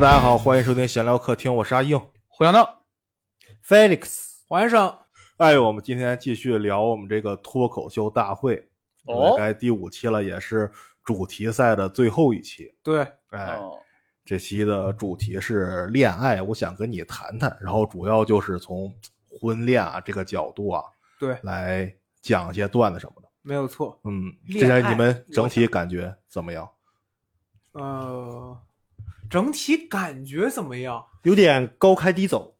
[0.00, 2.00] 大家好，欢迎收听闲聊客厅，我是阿硬。
[2.26, 2.82] 胡杨道
[3.62, 4.98] ，Felix，黄先生，
[5.36, 8.70] 哎，我们今天继续聊我们这个脱口秀大会，
[9.04, 10.72] 哦该第五期了，也是
[11.04, 12.74] 主题赛的最后一期。
[12.82, 13.78] 对，哎，哦，
[14.24, 18.90] 这期的主题是恋爱，我想跟你谈谈，然后主要就是从
[19.28, 20.82] 婚恋啊这个角度啊
[21.20, 23.28] 对，来讲一些段子什么的。
[23.42, 24.00] 没有错。
[24.04, 26.66] 嗯，恋爱这些你们整体感觉怎么样？
[27.72, 28.58] 呃，
[29.32, 31.06] 整体感觉怎么样？
[31.22, 32.54] 有点高开低走。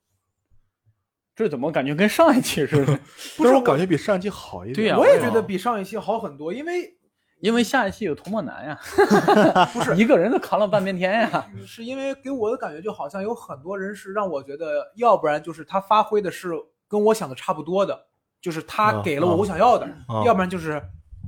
[1.36, 2.98] 这怎么感觉跟上一期似的？
[3.36, 4.74] 不是，我感觉比上一期好一点。
[4.76, 6.96] 对呀我也觉得比上一期好很多，因为
[7.40, 8.80] 因为下一期有童梦男呀，
[9.74, 11.46] 不是一个人都扛了半边天呀。
[11.66, 16.52] 是因为给我的感觉就好像有很多人是让我觉得，要不然就是他发挥的是
[16.88, 18.06] 跟我想的差不多的，
[18.40, 20.82] 就是他啊给了我我想要的，啊要不然就是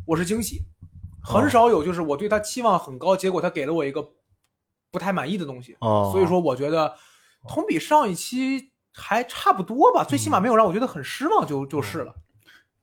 [0.06, 0.62] 我是惊喜，
[1.22, 4.06] 很少有就是我对他期望很高，结果他给了我一个
[4.94, 5.76] 不太满意的东西。
[5.80, 6.94] 哦，所以说，我觉得
[7.48, 12.14] 同比上一期还差不多吧，最起码没有让我觉得很失望就就是了。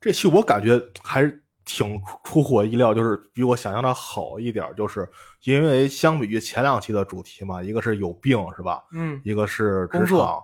[0.01, 5.09] 这期我感觉还是挺出乎我意料，就是比我想象的好一点，就是
[5.45, 10.43] 因为相比于前两期的主题嘛，一个是有病是吧，嗯，一个是职场，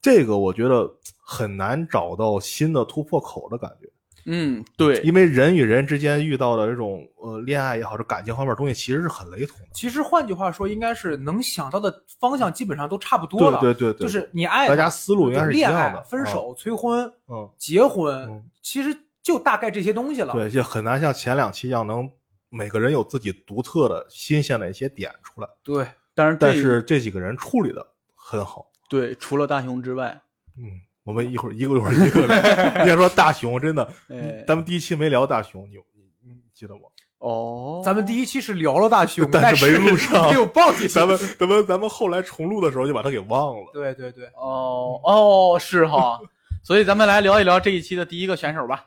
[0.00, 3.88] 这个我觉得很难找到新的突破口的感觉，
[4.26, 9.66] 嗯，对，因为人与人之间遇到的这种呃恋爱也好，这感情方面的东西其实是很雷同的。
[9.72, 13.60] 其实换句话说，应该是能想到的方向基本上都差不多对了。
[13.60, 20.32] 对对对，就是你爱大家思路应该是一恋爱。、分手、催婚、嗯，结婚嗯，其实就大概这些东西了。
[20.34, 22.08] 嗯，对，就很难像前两期一样，能
[22.48, 25.48] 每个人有自己独特的、新鲜的一些点出来。
[25.62, 28.66] 对，但是但是这几个人处理的很好。
[28.88, 30.20] 对，除了大雄之外，
[30.58, 30.80] 嗯，
[31.10, 32.84] 我们一会儿一个一会儿一个来。
[32.84, 35.74] 你要说大熊，真的，哎，咱们第一期没聊大熊，你
[36.22, 36.82] 你你记得吗？
[37.18, 40.88] 哦，咱们第一期是聊了大熊，但是是没录上 没有报进去。
[40.88, 43.70] 咱们咱们咱们后来重录的时候就把它给忘了。
[43.72, 46.20] 对对对，哦哦是哈，
[46.62, 48.86] 所以咱们来聊一聊这一期的第一个选手吧。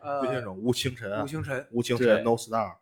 [0.00, 1.66] 呃魏，先生，吴星辰啊吴，清晨。
[1.72, 2.72] 吴清晨，No Star。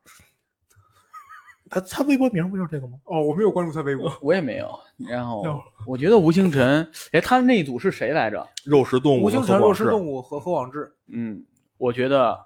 [1.72, 2.98] 他他微博名不就是这个吗？
[3.04, 4.12] 哦，我没有关注他微博。
[4.20, 4.78] 我也没有，
[5.08, 5.42] 然后
[5.86, 8.46] 我觉得吴星辰，哎，他那一组是谁来着？
[8.64, 11.42] 肉食动物，吴星辰、肉食动物和何广智，嗯，
[11.78, 12.38] 我觉得，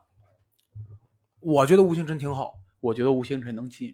[1.41, 2.54] 我觉得吴星辰挺好。
[2.78, 3.92] 我觉得吴星辰能进，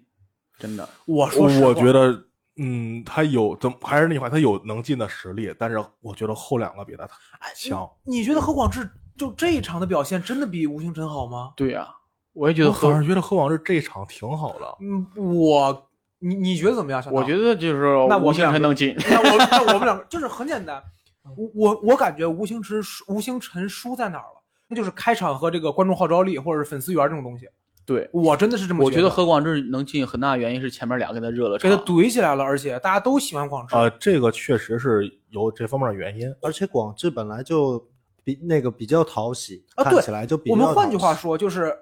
[0.58, 0.86] 真的。
[1.06, 2.24] 我说实话我觉得，
[2.58, 7.08] 嗯，他有怎么还是那句话，他有能进的实力，但是我觉得后两个比他
[7.56, 7.88] 强。
[8.04, 11.54] 你觉得何广智就这一场的表现真的比吴星辰好吗？
[11.56, 11.88] 对呀、
[12.32, 14.76] 我也觉得反而觉得何广智这一场挺好的。
[14.80, 15.88] 嗯，我
[16.18, 17.02] 你你觉得怎么样？
[17.02, 18.94] 小我觉得就是吴星那我们两个辰能进。
[18.98, 20.82] 那我那我们两个就是很简单，
[21.36, 24.42] 我我我感觉吴星驰输吴星辰输在哪儿了？
[24.68, 27.46] 那就是开场和这个观众号召力或者是粉丝缘这种东西。
[27.84, 31.76] 对，我真的是这么觉我觉得何广智能进很大原因是前面俩给他热了给他。
[31.78, 33.74] 怼起来了，而且大家都喜欢广智。
[33.74, 36.32] 啊，这个确实是有这方面的原因。
[36.40, 37.84] 而且广智本来就
[38.22, 41.76] 比那个比较讨喜，啊对看起来就比较我们换句，话说，就是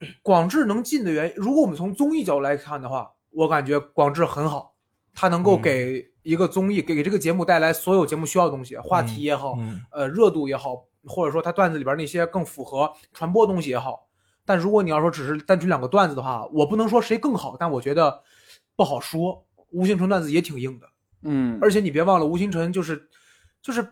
[0.22, 4.74] 广智能进的原因，如果我们从综艺角度来看的话，我感觉广智很好，
[5.14, 5.62] 他能够嗯。
[5.62, 14.06] 给一个综艺、给给这个节目带来所有节目需要的东西，话题也好，嗯，呃，热度也好，或者说他段子里边那些更符合传播东西也好。
[14.44, 18.22] 但如果你要说只是单纯两个段子的话，我不能说谁更好，但我觉得
[18.76, 19.42] 不好说。
[19.70, 20.86] 吴星辰段子也挺硬的，
[21.22, 23.08] 嗯，而且你别忘了，吴星辰就是
[23.62, 23.86] 就是，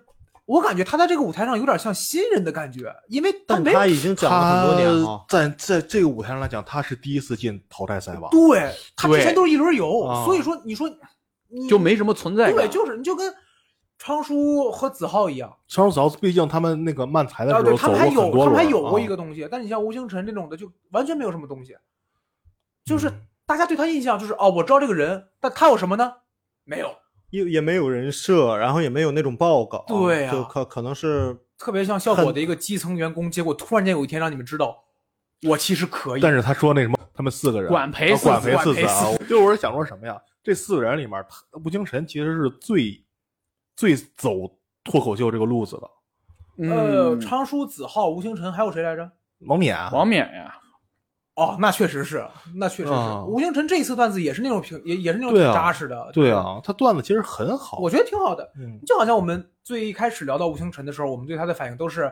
[0.46, 5.26] 我感觉他在这个舞台上有点像新人的感觉，因为他没有但他已经讲了很多年了。
[5.28, 8.28] 在在这个舞台上来讲，他是第一次进淘汰赛吧？
[8.30, 10.88] 对他之前都是一轮游，啊所以说你说
[11.48, 13.34] 你就没什么存在感对，就是你就跟
[13.98, 21.76] 昌叔和子浩一样，昌叔子浩毕竟他们那个漫才的啊，时候对他们还有他们还有过啊一个东西，但你像吴星辰这种的就完全没有什么东西，
[22.84, 26.12] 就是嗯大家对他印象就是哦，我知道这个人，但他有什么呢？
[26.64, 26.94] 没有，
[27.30, 34.84] 也也没有人设，然后也没有那种报告，对呀就可可能是特别像效果的一个基层员工，结果突然间有一天让你们知道，
[35.42, 36.20] 我其实可以。
[36.20, 40.20] 但是他说那什么，他们四个人管培四啊管培管培四次啊，就是我是想说什么呀？
[40.42, 43.04] 这四个人里面，他吴京辰其实是最
[43.74, 44.30] 最走
[44.84, 45.90] 脱口秀这个路子的。
[46.70, 49.10] 呃，嗯，昌叔、子浩、吴星辰还有谁来着？
[49.40, 50.56] 王冕啊，王冕呀，
[51.36, 52.94] 哦，那确实是，那确实是。
[52.94, 56.10] 啊吴星辰这一次段子也是那种挺，也也是那种挺对啊扎实的。
[56.12, 57.78] 对，啊，他段子其实很好。
[57.78, 58.50] 我觉得挺好的。
[58.58, 62.10] 嗯，就好像我们最一开始聊到吴星辰的时候，我们对他的反应都是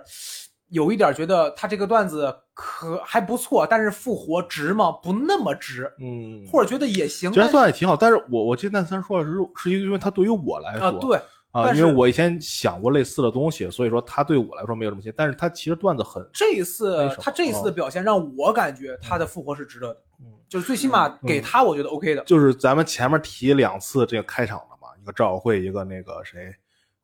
[0.69, 4.93] 有一点觉得他这个段子可还不错，但是复活值吗？
[5.03, 7.31] 不那么值，嗯，或者觉得也行。
[7.31, 11.19] 其实但段子也挺好，但是我我记得那三说的是是因为他对于我来说啊，对，
[11.55, 22.25] 啊，因为我以前想过类似的东西，所以说他对我来说没有这么些，但是他其实段子很，这一次他这一次的表现让我感觉他的复活是值得的，嗯就是最起码给他我觉得 OK 的。
[22.25, 26.53] 就是咱们前面提两次这个开场的嘛，一个赵小慧，一个那个谁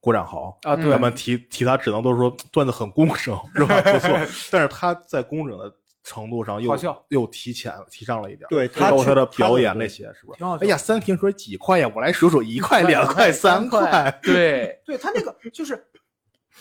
[0.01, 3.81] 郭展豪啊，对他，们提提他只能都是说段子很工整，是吧？
[3.83, 4.11] 不错，
[4.51, 6.77] 但是他在工整的程度上又
[7.09, 10.57] 又提前提上了一点，对他包括他的表演那些，是不是挺好？
[10.57, 11.91] 笑哎呀，三瓶水几块呀？
[11.95, 14.19] 我来数数，一块、两块、三块。
[14.23, 15.87] 对，对他那个就是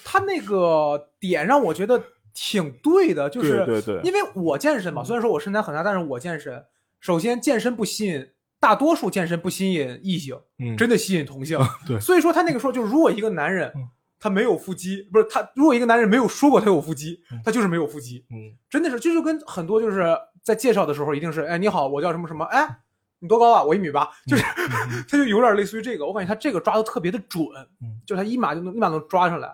[0.03, 2.01] 他那个点让我觉得
[2.33, 6.63] 挺对的，就是对对对因为我健身嘛，虽然说我身材很大，但是我健身，
[6.99, 8.27] 首先健身不吸引，
[8.59, 11.57] 大多数健身不吸引异性，嗯，真的吸引同性。
[11.87, 13.87] 对所以说他那个时候，就是如果一个男人嗯
[14.19, 22.67] 他没有腹肌，不是他，如果一个男人没有说过他有腹肌嗯，他就是没有腹肌，嗯真的是，这就跟很多就是在介绍的时候，一定是，哎，你好，我叫什么什么，哎，
[23.19, 23.63] 你多高啊？
[23.63, 24.43] 我一米八，就是
[25.07, 27.45] 他就有点类似于这个，我感觉他这个抓的特别的准
[27.81, 29.47] 嗯，就他一码就能一码能抓上来。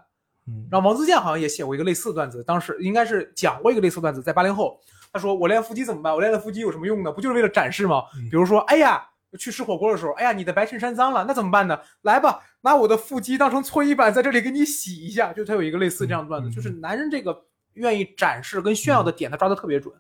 [0.48, 4.80] 嗯然后王自健好像也写过一个类似的段子，当时应该是讲过一个类似的段子，在八零后，
[5.12, 6.14] 他说我练腹肌怎么办？
[6.14, 7.12] 我练了腹肌有什么用呢？
[7.12, 8.04] 不就是为了展示吗？
[8.16, 9.04] 嗯比如说，哎呀，
[9.40, 11.80] 去吃火锅的时候，哎呀，你的白衬衫脏了，那怎么办呢？
[12.04, 15.32] 来吧，拿我的腹肌当成搓衣板，在这里给你洗一下。
[15.32, 19.94] 就他有一个类似这样的段子，嗯就是男人这个愿意展示跟炫耀的点，他抓的特别准。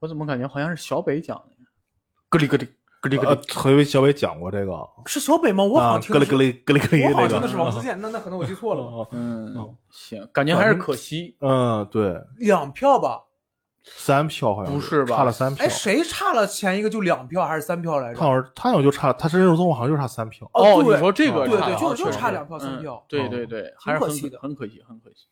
[0.00, 1.56] 我怎么感觉好像是小北讲的？
[2.28, 2.66] 咯哩咯哩
[3.00, 4.72] 咯哩咯呃哩，，何为小北讲过这个
[5.06, 5.62] 是小北吗？
[5.62, 8.82] 我好啊，像听咯哩咯哩咯哩咯哩我好像听的是王自健，那那可能我记错了。
[8.82, 11.36] 哦嗯哦，行，感觉还是可惜。
[11.40, 13.22] 嗯，对，两票吧？
[13.84, 15.68] 三票好像不是吧差了三票哎，。
[15.68, 18.18] 谁差了前一个就两票还是三票来着？
[18.18, 20.50] 他好像他好像就差，他真人综好像就差三票。
[20.54, 25.26] 哦，你说这个对差对就就差两票三嗯票对对对，还是很可惜的很可惜，很可惜。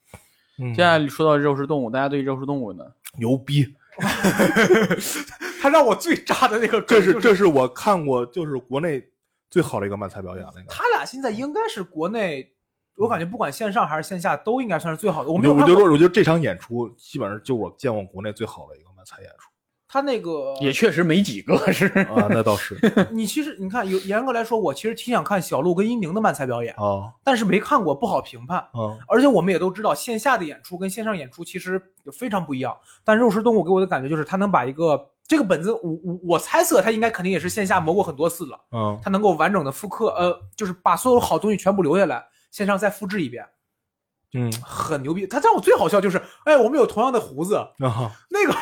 [0.59, 2.85] 嗯现在说到肉食动物，大家对肉食动物呢？
[3.19, 3.67] 牛逼
[5.61, 9.03] 他让我最渣的那个这是这是我看过就是国内
[9.51, 10.53] 最好的一个漫才表演了。
[10.69, 12.53] 他俩现在应该是国内，
[12.97, 15.29] 我感觉不管线上还是线下都应该算是最好的。
[15.29, 19.51] 我我没有我就说，我觉得这场演出基本上就我见过国内最好的一个漫才演出
[19.89, 21.87] 他那个，也确实没几个是。
[21.87, 22.79] 啊，那倒是
[23.13, 28.59] 你其实你看，有严格来说，我其实挺想看小鹿跟伊宁的漫才表演，啊但是没看过，不好评判。
[28.59, 31.79] 啊而且我们也都知道，线下的演出跟线上演出其实
[32.11, 32.75] 非常不一样。
[33.05, 43.45] 但肉食动物给我的感觉就是，他能把一个这个本子，我我我猜测他应该肯定也是线下磨过很多次了，嗯他能够完整的复刻，呃，就是把所有好东西全部留下来，线上再复制一遍，
[44.35, 45.27] 嗯很牛逼。
[45.27, 48.55] 他让我最好笑就是，哎，我们有同样的胡子，啊那个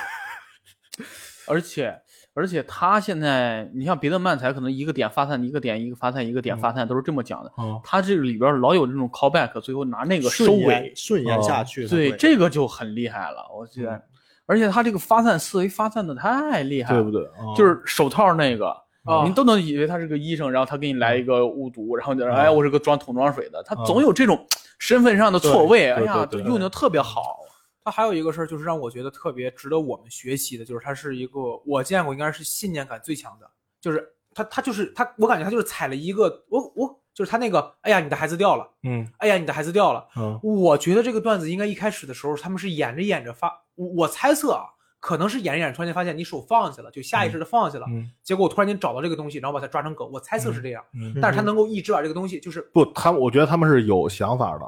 [1.47, 2.01] 而且
[2.33, 7.53] 而且他现在，你像别的漫才，可能一个点发散，一个点一个发散，一个点发散，都是这么讲的。
[7.57, 14.01] 哦他这个里边老有这种 callback，最后拿那个收尾，顺延下去，对，这个就很厉害了，我觉得。
[14.47, 17.25] 而且他这个发散思维发散的太厉害了，对不对？
[17.27, 18.77] 啊就是手套那个，
[19.11, 19.25] 啊。
[19.25, 22.33] 您都能以为他是个医生，然后他给你来一个误读，然后就嗯。
[22.35, 23.85] 哎，我是个装桶装水的，他嗯。
[23.85, 24.47] 总有这种
[24.79, 27.39] 身份上的错位，对哎呀，用的特别好。
[27.83, 39.09] 他还有一个事儿，就是让我觉得特别值得我们学习的，就是他是一个我见过应该是信念感最强的，就是他他就是他，我感觉他就是踩了一个我我就是他那个，哎呀，你的孩子掉了，嗯。
[39.17, 40.07] 哎呀，你的孩子掉了。
[40.17, 40.39] 嗯。
[40.43, 44.67] 我觉得这个段子应该一开始的时候，他们是演着演着发，我我猜测啊，
[45.01, 48.09] 可能是演着演着突然间发现你手放下了，就下意识的放下了，嗯。
[48.23, 54.65] 结果我突然间找到这个东西，然后把它抓成狗，我猜测是这样，嗯，但是他能够一直把这个东西就是不，他我觉得他们是有想法的，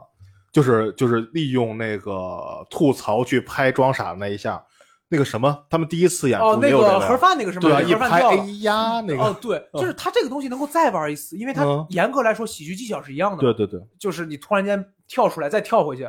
[0.53, 4.65] 就是就是利用那个吐槽去拍装傻的那一下，
[5.09, 8.37] 那个什么，他们第一次演哦那个个盒饭那个什么，对啊，一拍哎。
[8.63, 11.87] 呀那个，哦，对，就是他这个东西能够再玩一次，因为他嗯。
[11.91, 13.43] 严格来说喜剧技巧是一样的。
[13.43, 16.09] 对对对，就是你突然间跳出来再跳回去，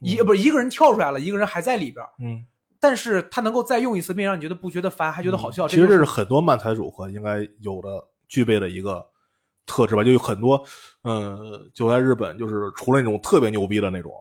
[0.00, 2.44] 一不是一个人跳出来了，一个人还在里边，嗯，
[2.84, 5.66] 但是他能够再用一次，并让你觉得不觉得烦，还觉得好笑。
[5.66, 9.02] 其实这是很多漫才组合应该有的具备的一个
[9.64, 10.62] 特质吧，就有很多，
[11.04, 14.12] 嗯，就在日本，就是除了那种特别牛逼的那种，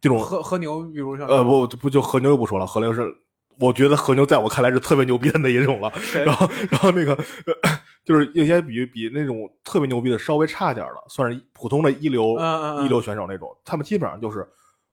[0.00, 3.12] 这种和和牛，比如像呃不不就和牛就不说了，和牛是
[3.58, 5.92] 我觉得和牛在我看来是特别牛逼的那一种了。
[6.24, 7.70] 然后 然后那个、呃
[8.04, 14.46] 就是有些比比那种特别牛逼的稍微差点儿的，算是普通的一流、嗯嗯嗯一流选手那种，他们基本上就是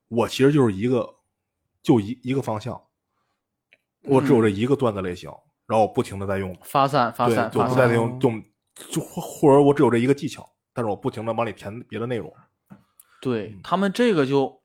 [0.08, 1.08] 我其实就是一个
[1.84, 2.82] 就一一个方向，
[4.04, 5.30] 我只有这一个段子类型，
[5.68, 8.30] 然后我不停的在用，发散发对，散发就不再散，用就
[8.90, 12.34] 就或或者我只有这一个技巧，但是我不停的往里填别的内容。
[13.22, 14.62] 对他们这个就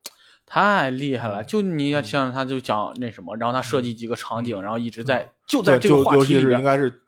[0.47, 1.43] 太厉害了。
[1.43, 6.52] 嗯就你要像他就讲那什么，然后他设计几个场景，然后一直在就在这个话题里边。
[6.52, 7.02] 是应该是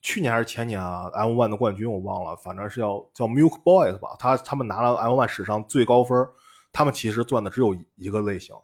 [0.00, 6.28] 去年还是前年啊，M One 的冠军我忘了，反正是叫叫 Milk Boys 吧，他他们拿了 M One 史上最高分，
[6.72, 8.54] 他们其实赚的只有一个类型，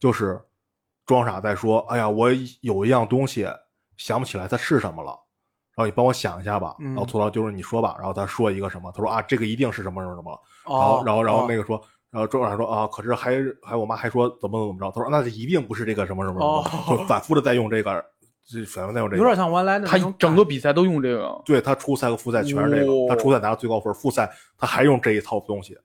[0.00, 0.40] 就是
[1.08, 3.48] 装傻再说，哎呀，我有一样东西
[3.96, 5.18] 想不起来它是什么了。
[5.74, 16.96] 然后你帮我想一下吧，嗯然后吐槽就是你说吧，然后他说一个什么，他说啊这个一定是什么什么什么，然哦后，然后然后那个个说，然后周长说啊，可是还还我妈还说怎么怎么着，他说那一定不是这个什么什么什么，哦。
[16.96, 18.04] 就反复的在用这个
[18.44, 19.22] 这反复在用这个。
[19.22, 23.06] 有点像 One Line 的他整个比赛都用这个，对他初赛和复赛全是这个，哦。
[23.08, 25.78] 他初赛拿到最高分，复赛他还用这一套东西，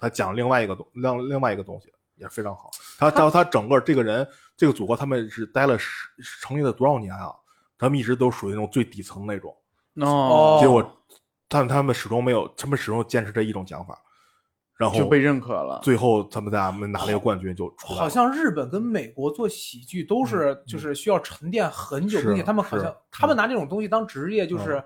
[0.00, 2.70] 他讲另外一个东另另外一个东西也非常好。
[2.98, 6.08] 他他他整个这个人这个组合他们是待了十
[6.40, 7.32] 成立了多少年啊？
[7.78, 9.54] 他们一直都属于那种最底层那种，
[9.96, 10.82] 哦，结果
[11.46, 14.00] 但他们始终没有，他们始终坚持这一种讲法，
[14.78, 15.78] 然后就被认可了。
[15.82, 18.00] 最后他们咱们拿了一个冠军就出来了。
[18.00, 24.82] 好像日本跟美国做喜剧都是就是需要沉淀很久，是并且他们好像他们拿这种东西当职业就是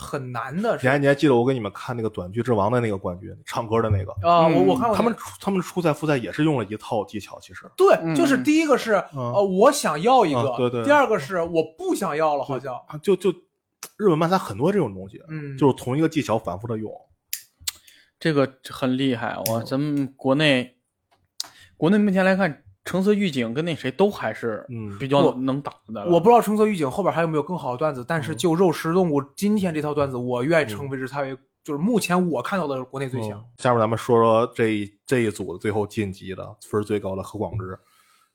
[0.00, 0.98] 很难的你还。
[0.98, 4.54] 你还记得我给你们看那个短剧之王的那个冠军，唱歌的那个，啊，嗯。
[4.54, 7.70] 我我看过他们他们初赛复赛也是用了一套技巧，其实。
[7.76, 9.32] 对，嗯就是第一个是嗯。
[9.34, 10.82] 呃我想要一个啊，对对。
[10.84, 12.74] 第二个是我不想要了，好像。
[12.88, 13.30] 啊就就
[13.96, 16.90] 日本漫才很多这种东西，嗯，就是同一个技巧反复的用。
[18.18, 19.44] 这个很厉害，嗯。
[19.52, 20.76] 我咱们国内
[21.76, 26.10] 国内目前来看，橙色预警跟那谁都还是嗯比较能打的了。
[26.10, 33.38] 我不知道橙色预警后边还有没有更好的段子，但是嗯就肉食动物今天这套段子，我愿意称为是它为就是目前我看到的国内最强。
[33.38, 37.78] 嗯下面咱们说说这一这一组的最后晋级的分最高的何广智，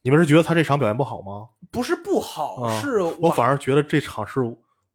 [0.01, 1.49] 你们是觉得他这场表现不好吗？
[1.69, 4.39] 不是不好，啊是我反而觉得这场是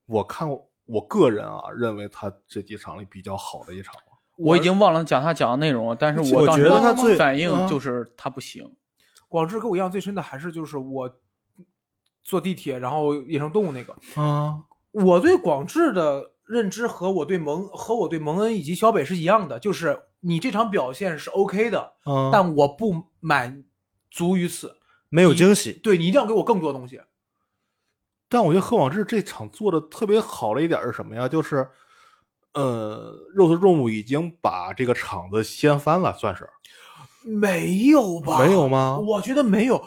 [0.06, 0.48] 我看
[0.86, 3.94] 我个人啊认为他这几场里比较好的一场。
[4.38, 8.64] 我已经忘了讲他讲的内容了，但是当时我觉得他最反应啊就是他不行。
[9.30, 11.08] 广智跟我印象最深的还是就是我
[12.22, 14.60] 坐地铁然后野生动物那个，啊，
[14.90, 23.64] 我对广智的认知和我对蒙和我对蒙恩以及小北是一样的，就是你这场表现是 OK 的，嗯但我不满
[24.10, 24.76] 足于此，
[25.08, 25.72] 没有惊喜。
[25.72, 27.00] 对你一定要给我更多东西。
[28.28, 31.28] 但我觉得何广志这场做的特别好的一点是什么呀？
[31.28, 31.68] 就是，
[32.54, 36.48] 呃，肉食动物已经把这个场子掀翻了，算是
[37.38, 38.38] 没有吧？
[38.44, 38.98] 没有吗？
[38.98, 39.82] 我觉得没有，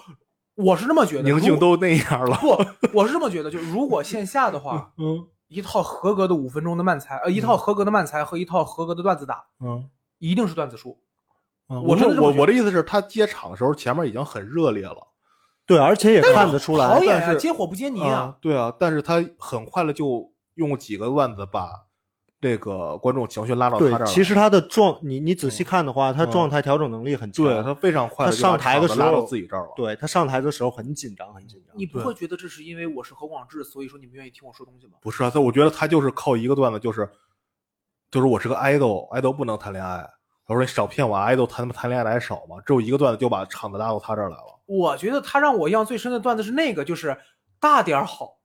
[0.55, 1.23] 我是这么觉得。
[1.23, 2.37] 宁静都那样了，
[2.81, 9.89] 不，我是这么觉得，就如果线下的话， 嗯一套合格的五分钟的慢才，呃，一套合格的慢才和一套合格的段子打，嗯。
[10.19, 10.97] 一定是段子输。
[11.67, 14.97] 嗯我我说我我的意思是，他接场的时候前面已经很热烈了，
[15.65, 21.69] 对，而且也看得出来导，演是接火不接泥啊啊。，对啊，但是他很快的就用几个段子把
[22.43, 27.45] 这个观众情绪拉到他这儿。，其实他的状，你你仔细看的话，他嗯状态调整能力很强。
[27.45, 29.71] 对他非常快他上台的时候拉到自己这儿了。
[29.77, 31.73] 对他上台的时候很紧张，很紧张。
[31.77, 34.95] 你不会觉得这是因为我是何广智，所以说你们愿意听我说东西吗？
[35.01, 37.09] 不是啊，他我觉得他就是靠一个段子，就是
[38.11, 40.05] 就是我是个 idol，idol 不能谈恋爱。
[40.45, 42.57] 他说你少骗我，idol 谈谈恋爱的还少吗？
[42.65, 44.59] 只有一个段子就把场子拉到他这儿来了。
[44.65, 47.17] 我觉得他让我印象最深的段子是那个，就是
[47.61, 48.35] 大点儿好。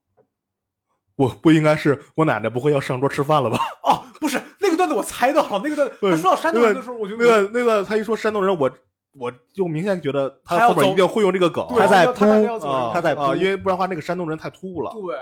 [1.19, 3.59] 我不应该是我奶奶不会要上桌吃饭了吧？
[3.83, 8.71] 哦，不是那个段子我猜到了，那个段子对他说到山东人的时候，我就那个那个，他一说山东人，我
[9.19, 11.67] 我就明显觉得他后面一定会用这个梗。
[11.71, 15.17] 对他在他大概铺要走啊，他在啊，因为不然的话那个山东人太突兀了，对，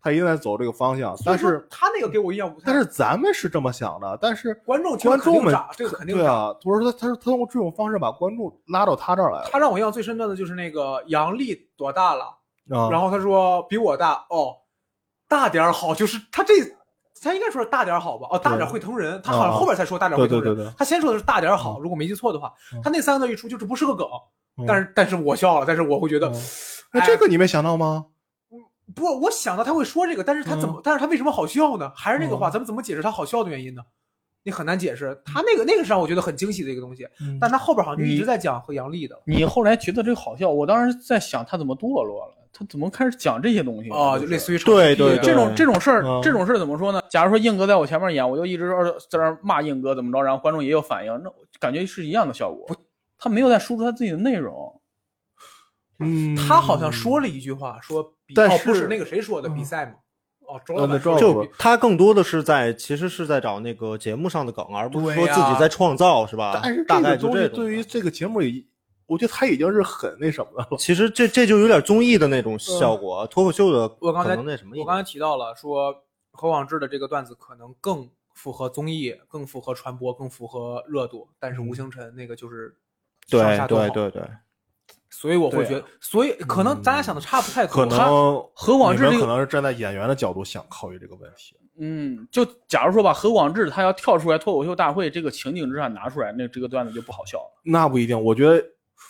[0.00, 1.16] 他一定在走这个方向。
[1.26, 6.16] 但是他那个给我印象不太，但是咱们是这么想的，但是观众听观众们这个肯定。
[6.16, 12.24] 对啊，我说他他说他通过这种方式把观众拉到他这儿来了他让我印象最深的呢，就是那个杨笠多大了，
[12.70, 14.54] 啊，然后他说比我大哦，
[15.34, 16.54] 大点儿好，就是他这
[17.20, 18.28] 他应该说是大点儿好吧？
[18.30, 20.44] 哦，大点儿会疼人，他好像啊后边才说大点儿会疼人。
[20.44, 24.06] 对对对对他先说的是大点儿好，嗯如果没记错的话，嗯他那三个字一出就是不是个梗，
[24.58, 26.40] 嗯但是但是我笑了，但是我会觉得，嗯
[26.92, 28.06] 那这个你没想到吗？
[28.94, 31.90] 不，我想到他会说这个，但是他怎么，但是他为什么好笑呢？
[31.96, 33.82] 还是那个话，咱们怎么解释他好笑的原因呢？
[34.46, 35.18] 你很难解释。
[35.24, 39.18] 他那个那个是让我觉得很惊喜的一个东西，嗯但他后边好像就一直在讲和杨笠的。
[39.24, 47.02] 你后来觉得这个好笑，我当时在想他怎么堕落了，他怎么开始讲这些东西了哦，就就是类似于对对这种这种事儿嗯，这种事儿怎么说呢？
[47.10, 48.70] 假如说硬哥在我前面演，我就一直
[49.10, 52.64] 在那儿骂硬哥怎么着，然后观众也有反应，那感觉是一样的效果。
[53.18, 54.80] 他没有在输出他自己的内容，
[55.98, 59.92] 嗯，他好像说了一句话，说比但哦不是是那个谁说的嗯比赛吗？
[60.46, 66.60] 哦，周老板说的就他更多的是在，其实是在找那个节目上的梗，而不是说自己在创造，是吧？
[66.62, 68.68] 但是大概这个东西就这对于这个节目里，
[69.14, 70.76] 我觉得他已经是很那什么的了。
[70.76, 74.74] 其实这这就有点综艺的那种效果，脱口秀的我刚才那什么。
[74.76, 75.94] 我刚才提到了说
[76.32, 82.74] 何广智的这个段子可能更符合综艺，更符合传播，更符合热度，但是吴星辰那个就是
[83.28, 84.22] 上对对对对，
[85.08, 91.56] 所以我会觉得，所以可能咱俩想的差不太多，可能何广智这个你可能是站在演员的角度想考虑这个问题。
[91.76, 97.60] 嗯，就假如说吧，何广智他要跳出来脱口秀大会这个情景之下拿出来，那这个段子就不好笑了。
[97.64, 98.64] 那不一定，我觉得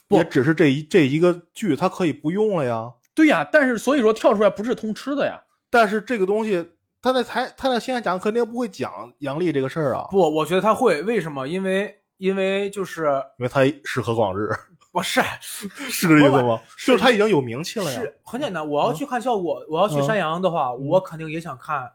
[0.08, 2.92] 不也只是这一这一个剧，它可以不用了呀。
[3.14, 5.40] 对呀，但是所以说跳出来不是通吃的呀。
[5.70, 6.68] 但是这个东西，
[7.00, 11.46] 他在台他在线下讲，肯定不会讲杨笠这个事儿啊，不，我觉得他会，为什么？
[11.46, 13.04] 因为因为就是
[13.38, 14.48] 因为他适合广日。
[14.94, 16.60] 不是是这意思吗？
[16.86, 18.00] 就是他已经有名气了呀。
[18.00, 21.90] 是很简单，我要去看效果，我要去嗯山羊的话，我肯定也想看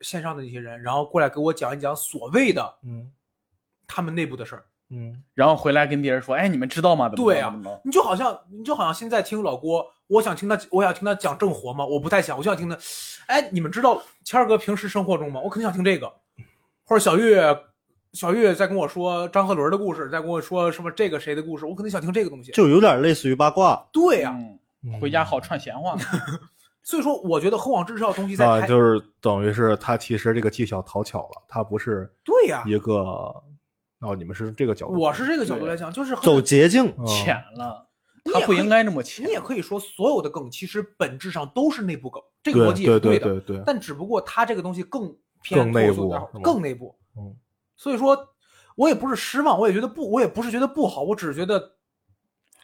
[0.00, 3.12] 线上的那些人，然后过来给我讲一讲所谓的嗯
[3.86, 4.64] 他们内部的事儿。
[4.92, 7.08] 嗯然后回来跟别人说，哎，你们知道吗？
[7.08, 11.84] 怎么对啊你就好像你就好像现在听老郭，我想听他，我想听他讲正活吗？
[11.84, 12.76] 我不太想，我就想听他，
[13.26, 15.40] 哎，你们知道谦儿哥平时生活中吗？
[15.42, 16.12] 我肯定想听这个，
[16.84, 17.56] 或者小月，
[18.12, 22.52] 小月在跟我说张鹤伦的故事，在跟我说什么这个谁的故事，我肯定想听这个东西。
[22.52, 23.82] 就有点类似于八卦。
[23.92, 24.36] 对呀、
[25.00, 25.96] 回家好串闲话。
[26.84, 33.32] 所以说我觉得厚网之这套东西在啊，就是等于是他其实这个技巧讨巧了，他不是对呀、一个
[34.02, 37.88] 哦，你们是这个角度，我是这个角度来讲，就是很走捷径，嗯浅了，
[38.24, 39.30] 他不应该那么浅你。
[39.30, 43.26] 也可以说，所有的梗其实本质上都是内部梗，这个逻辑也是对的。
[43.26, 46.94] 对对对，但只不过它这个东西更偏更内部更内部。
[47.16, 47.34] 嗯，
[47.76, 48.16] 所以说，
[48.76, 51.68] 我也不是失望，我也觉得不，我也不是觉得不好，我只是觉得对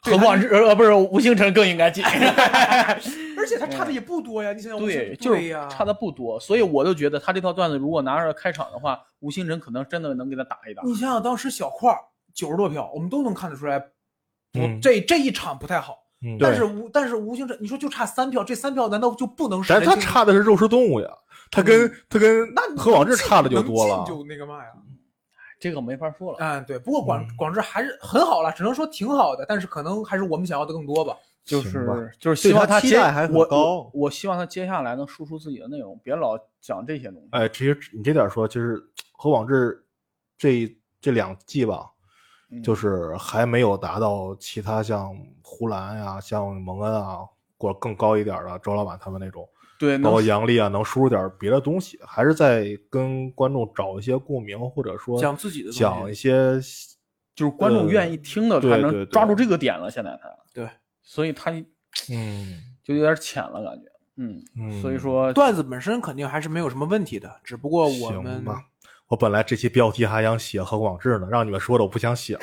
[0.02, 2.05] 何他广智呃不是吴星辰更应该进，
[3.37, 4.52] 而且他差的也不多呀。
[4.52, 5.35] 你想想，对，吴就
[5.69, 10.83] 差的不多，所以我就觉得他这套段子如果拿着开场的话，吴星辰可能真的能给他打一打。
[10.85, 11.99] 你想想，当时小块儿
[12.35, 15.99] 九十多票，我们都能看得出来，不嗯这这一场不太好。
[16.21, 21.09] 嗯但是吴但是吴星辰，你说就差三票，这三票难道就不能使但是他差的是肉食动物呀，
[21.49, 24.05] 他跟他跟嗯那何广智差的就多了。
[24.07, 24.71] 就那个嘛呀。
[25.58, 26.78] 这个没法说了，嗯，对。
[26.78, 31.16] 不过广嗯广智还是很好了，只能说挺好的，但是可能还是我们想要的更多吧。
[31.44, 37.28] 就是就是希望他期接待还高我我希望他接下来能输出自己的内容，别老讲这些东西。
[37.30, 38.78] 哎，其实你这点说，就是
[39.12, 39.82] 何广智
[40.36, 41.90] 这这两季吧，
[42.50, 47.20] 嗯就是还没有达到其他像呼兰呀、像蒙恩啊，
[47.56, 49.48] 或者更高一点的周老板他们那种，
[49.78, 56.61] 对，包能括杨笠啊，能输入点别的东西，还是在跟观众找一些共鸣，或者说讲自己的讲一些
[57.35, 59.90] 就是观众愿意听的，他能抓住这个点了。
[59.90, 60.68] 现在他对，
[61.02, 61.52] 所以他
[62.11, 63.84] 嗯就有点浅了，感觉。
[64.17, 68.64] 嗯，嗯，所以说段子本身肯定还是没有什么问题的，只不过我行们吧。
[69.08, 72.40] 我本来这期标题还想写何广智呢，让你们说的我不想写了。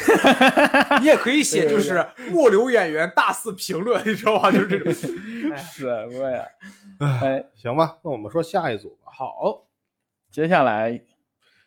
[0.99, 4.51] 你也可以写，就是末流演员大肆评论，你知道吧？
[4.51, 4.91] 就是这种。
[5.54, 6.43] 哎，什么呀？
[7.21, 9.12] 哎，行吧，那我们说下一组吧。
[9.15, 9.67] 好，
[10.32, 10.99] 接下来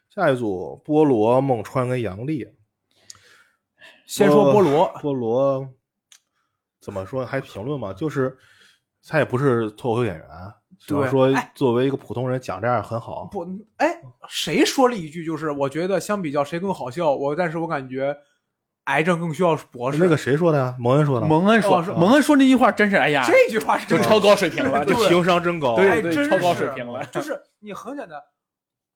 [0.08, 2.48] 下一组菠萝、孟川跟杨笠。
[4.04, 5.68] 先说菠萝，菠萝
[6.80, 7.24] 怎么说？
[7.24, 7.92] 还评论吗？
[7.92, 8.36] 就是
[9.06, 10.26] 他也不是脱口秀演员，
[10.78, 13.24] 只能对说哎作为一个普通人讲这样很好。
[13.26, 18.16] 不，哎，谁说了一句，就是我觉得相比较谁更好笑，我但是我感觉
[18.84, 19.98] 癌症更需要博士。
[19.98, 20.74] 那个谁说的呀？
[20.78, 21.26] 蒙恩说的。
[21.26, 25.74] 蒙恩说哦，蒙恩说那句话真是，哎呀，这句话是就超高水平了，情商真高。
[25.74, 28.18] 哎，对对真超高是水平了就是你很简单。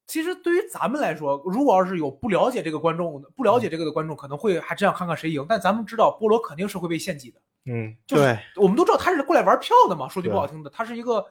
[0.06, 5.46] 其实对于咱们来说，如果要是有不了解这个观众的、不了解这个的观众，可能会还真想看看谁赢。
[5.48, 7.40] 但咱们知道，菠萝肯定是会被献祭的。
[7.66, 11.24] 嗯，就是对我们都知道他是过来玩票的嘛，说句不好听的，他是一个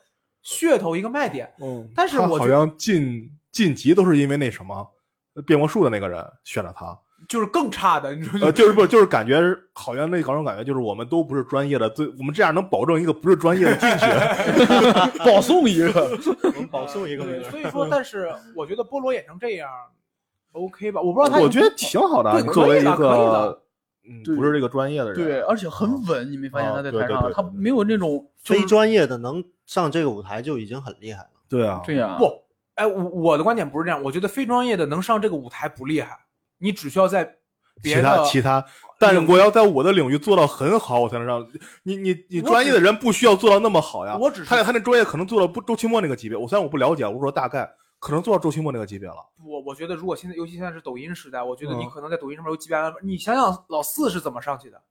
[0.44, 1.52] 噱头，一个卖点。
[1.62, 4.88] 嗯但是我好像晋晋级都是因为那什么
[5.46, 6.98] 变魔术的那个人选了他。
[7.30, 9.40] 就是更差的，你说呃，就是不就是感觉
[9.74, 14.06] 好像那搞种感觉就是我们都不是专业的，最我们这样能保证一个不是专业的进去。
[15.24, 16.18] 保送一个。
[16.44, 19.70] 我们保送一个对，所以说， 但是我觉得菠萝演成这样
[20.54, 21.00] ，OK 吧？
[21.00, 23.62] 我不知道他，我觉得挺好的啊，对作为一个
[24.08, 31.30] 嗯不是这个专业的人，对，而且很稳，你没发现啊他在台上，对对对他没有那种非专业的能上这个舞台就已经很厉害了。
[31.48, 32.32] 对啊，这样不，
[32.76, 36.18] 哎，我我的观点不是这样，我觉得非专业的能上这个舞台不厉害，
[36.58, 37.24] 你只需要在
[37.82, 38.66] 别其的他其他，
[39.00, 41.48] 但是我要在我的领域做到很好，我才能让
[41.84, 44.18] 你你你专业的人不需要做到那么好呀。
[44.18, 47.70] 我只是他他那专业可能做到不周奇墨那个级别，我虽然我不了解，我说大概
[48.02, 49.18] 可能做到周奇墨那个级别了。
[49.46, 54.82] 我我觉得，如果现在，尤其现在是抖音时代，我觉得你嗯可能在抖音上面有几百万，你想想老四是怎么上去的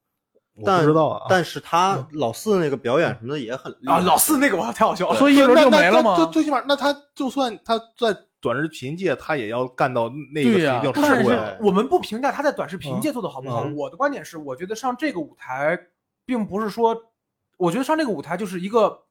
[0.55, 3.99] 我但不知道啊，但是他老四那个表演什么的也很厉害啊？
[4.01, 6.35] 老四那个我太好笑了，所以一轮那那就没了吗那最？
[6.35, 11.57] 最起码，那他就算他在短视频界，他也要干到那个对呀一定不是程度呀。
[11.61, 15.77] 我们不评价他在短视频界做的好不好，嗯我的观点是，我觉得上这个舞台，
[16.25, 16.97] 并不是说，
[17.57, 19.03] 我觉得上这个舞台就是一个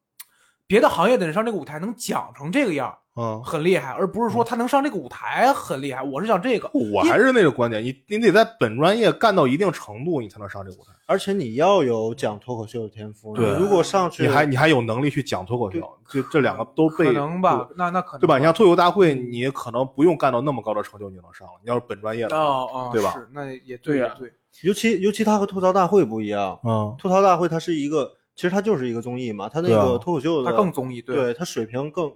[0.68, 6.02] 别的行业的人上这个舞台能讲成这个样儿嗯，很厉害，而不是说他能上这个舞台很厉害。
[6.02, 10.94] 我是讲这个，我还是那个观点，你你得在本专业干到一定程度，你才能上这个舞台。
[11.06, 13.36] 而且你要有讲脱口秀的天赋。
[13.36, 17.68] 对你如果上去你还你还有能力去讲脱口秀，这这两个都被可能吧？
[17.76, 18.38] 那那可能对吧？
[18.38, 21.54] 你像脱口秀大会，你可能不用干到那么高的成就，你就能上了。
[21.64, 32.12] 你要是本专业的，哦哦，对吧是，那也对呀对，尤其尤其他和吐槽大会不一样，嗯，吐槽大会它是一个，其实它就是一个综艺嘛，它那个脱口秀的它更综艺，对它水平更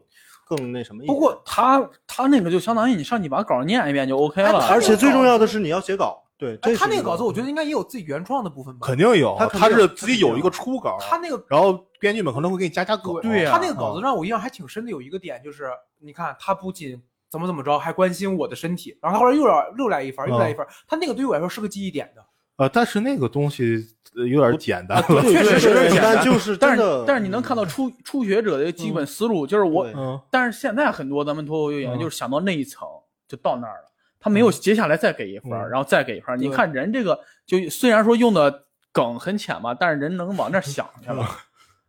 [0.45, 1.13] 更那什么一点。
[1.13, 8.85] 不过他他那个就相当于你上去把稿念一遍就 OK 了，而且最重要的是你要写稿，对，他那个稿子，我觉得应该也有自己原创的部分吧。
[8.87, 13.19] 肯定有，他他是自己有一个初稿，他那个然后编剧们可能会给你加加梗。
[13.21, 22.23] 对呀他那个稿子让我印象还挺深的，有一个点就是，你看他不仅怎么怎么着，还关心我的身体，然后他后来又来又来一份，又来一番，他那个对于我来说是个记忆点的。
[22.57, 25.21] 呃，但是那个东西呃有点简单了。
[25.21, 29.87] 对确实是对简单就是但是但是你能看到初初学者的基本思路，就是我
[30.29, 32.87] 但是现在很多咱们脱口秀演员嗯就是想到那一层
[33.27, 36.39] 就到那儿了，他没有接下来再给一分然后再给一分。
[36.39, 41.25] 你看人这个就虽然说用的梗很浅嘛，但是人能往那儿想去了。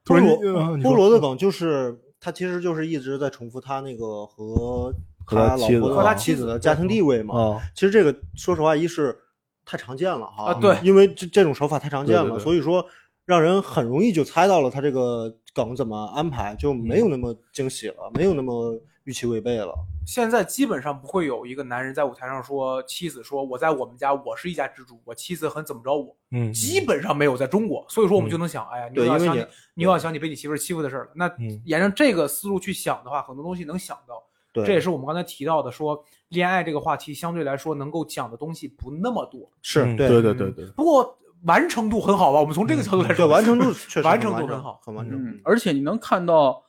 [0.04, 0.38] 菠萝
[0.78, 7.38] 菠萝的梗就是他其实就是一直在重复他那个和和他他老婆和他妻子的家庭地位嘛。
[7.38, 9.16] 啊，其实这个说实话，一是
[9.64, 12.84] 太常见了哈，啊对因为这这种手法太常见了，对对对所以说
[13.24, 19.74] 让人很容易就猜到了他这个梗怎么安排，就没有那么惊喜了，没有那么预期违背了。
[20.06, 31.10] 现在基本上不会有一个男人在舞台上说妻子说我在我们家我是一家之主，我妻子很怎么着我，嗯，基本上没有在中国，所以说我们就能想，哎呀，你又要想你对因为你，你又要想你被你媳妇欺负的事儿了。
[31.14, 34.22] 那嗯沿着这个思路去想的话，很多东西能想到。
[34.54, 42.40] 对，这也是我们刚才提到的，说恋爱这个话题相对来说能够讲的东西不那么多，是对嗯对对对对，不过完成度很好吧？
[42.40, 45.18] 我们从这个角度来说，对完成度 确实完成度很好很完整。
[45.20, 46.62] 嗯，而且你能看到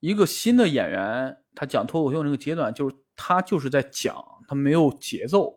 [0.00, 5.52] 一个新的演员，他讲脱口秀那个阶段，就是他就是在讲，他没有节奏，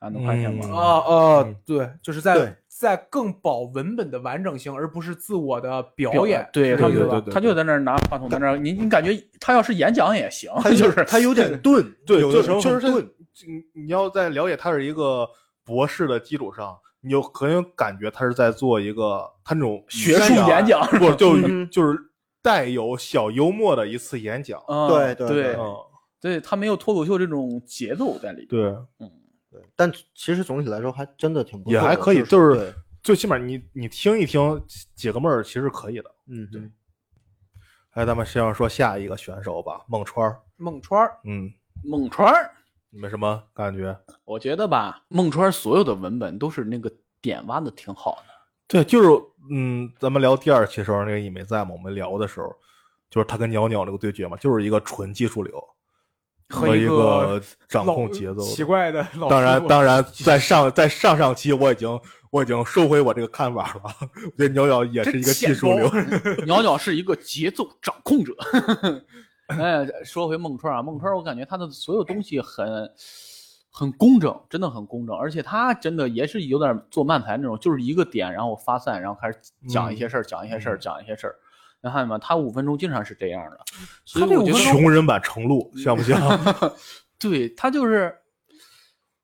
[0.00, 0.66] 啊能发现吗？
[0.66, 6.46] 嗯啊啊嗯，对，就是在对在更保文本的完整性，而不是自我的表表演。
[6.52, 13.10] 对他就在那儿拿话筒在那儿，你你感觉他要是演讲也行，他就是他有点钝，对，就有的时候就是很钝。
[13.74, 15.26] 你你要在了解他是一个
[15.64, 21.98] 博士的基础上，你就很有感觉他是在做一个他那种学术演讲不就嗯就是
[22.42, 24.62] 带有小幽默的一次演讲。
[24.68, 25.76] 嗯对对对对嗯，
[26.20, 28.48] 对，他没有脱口秀这种节奏在里边。
[28.48, 29.10] 对，嗯，
[29.56, 34.62] 对，但其实总体来说还真的挺不错的，也还可以，就就是最起码你你听一听
[34.94, 36.14] 解个闷儿，其实可以的。
[36.26, 36.70] 嗯对。
[37.92, 40.38] 哎，咱们先说下一个选手吧，孟川儿。
[40.56, 41.50] 孟川儿，嗯，
[41.82, 42.50] 孟川儿，
[42.90, 43.98] 你们什么感觉？
[44.26, 46.92] 我觉得吧，孟川儿所有的文本都是那个
[47.22, 48.34] 点挖的挺好的。
[48.68, 49.08] 对，就是
[49.50, 52.54] 嗯，咱们聊第二期的时候，那个一美在嘛，我们聊的时候，
[53.08, 55.58] 就是他跟鸟鸟那个对决嘛，就是一个纯技术流
[56.48, 58.42] 和一个个掌控节奏。
[58.42, 63.82] 奇怪的老当然，当然，在上在上上期我已经我已经收回我这个看法了。
[64.00, 65.90] 我觉得鸟鸟也是一个技术流。
[66.46, 68.34] 鸟鸟是一个节奏掌控者。
[69.48, 72.90] 哎，说回孟川啊，孟川，我感觉他的所有东西很
[73.70, 81.36] 很工整，真的很工整，而且他真的也是有点做慢才那种，就是一个点，然后发散，然后开始讲一些事儿，讲一些事儿，讲一些事儿。
[81.82, 82.18] 你看见吗？
[82.18, 83.58] 他五分钟经常是这样的，
[84.04, 86.18] 所以他这五分钟我觉得穷人版程路 像不像？
[87.18, 88.14] 对他就是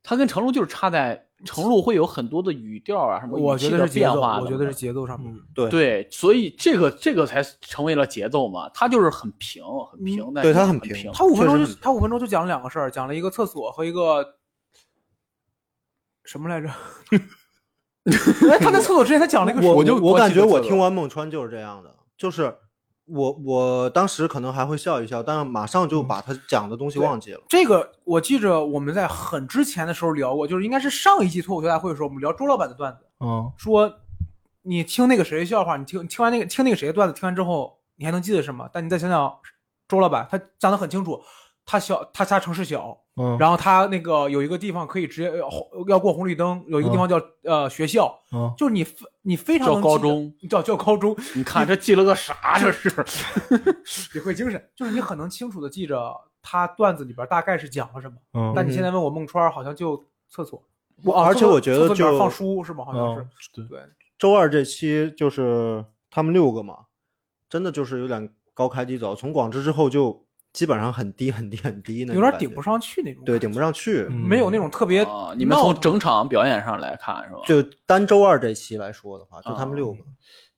[0.02, 4.74] 他跟程璐就是差在程璐会有很多的语调啊，什么我语气的觉得是节奏，变化，我觉得是。
[4.74, 5.32] 节奏上面。
[5.32, 14.24] 嗯，对对，所以这个这个才成为了节奏嘛，他就是很平，很平，对他很平他五分钟就他五分钟就讲了两个事儿，讲了一个厕所和一个
[16.24, 16.68] 什么来着？
[18.50, 21.91] 哎，他在厕所之前他讲了一个，我我就我感觉我听完孟川就是这样的，
[22.22, 22.56] 就是
[23.06, 27.40] 我我当时可能还会笑一笑，但是马上就把他讲的东西忘记了。
[27.48, 33.92] 这个我记着我们在很之前的时候聊过，就是应该是上一季脱口秀大会的时候，我们聊周老板的段子，嗯，说
[34.62, 38.70] 你听那个谁的笑话，你听听完那个听那个谁的段子，听完之后你还能记得什么？
[38.72, 39.36] 但你再想想
[39.88, 41.20] 周老板，他讲的很清楚，
[41.66, 52.58] 他小他家城市小，嗯，然后他那个有一个地方可以直接呃红要过红绿灯，有一个地方叫、呃学校，嗯就是你非你非常叫能记得高中，叫叫高中， 你看这记了个啥？
[52.58, 52.88] 这是
[54.14, 58.14] 你会精神，就是你很能清楚的记着他段子里边大概是讲了什么。
[58.34, 60.62] 嗯，但你现在问我孟川，好像就厕所，
[61.04, 62.84] 我而且我觉得就放书是吗？
[62.84, 63.80] 好像是嗯，对对。
[64.18, 66.78] 周二这期就是他们六个嘛，
[67.50, 74.06] 真的就是有点高开低走，从广智之后就基本上很低很低很低那种有点顶不，上去那种，对，顶不，上去。
[74.10, 77.40] 嗯没有那种特别啊，你们从整场表演上来看是吧？
[77.46, 79.98] 就单周二这期来说的话，就他们啊六个，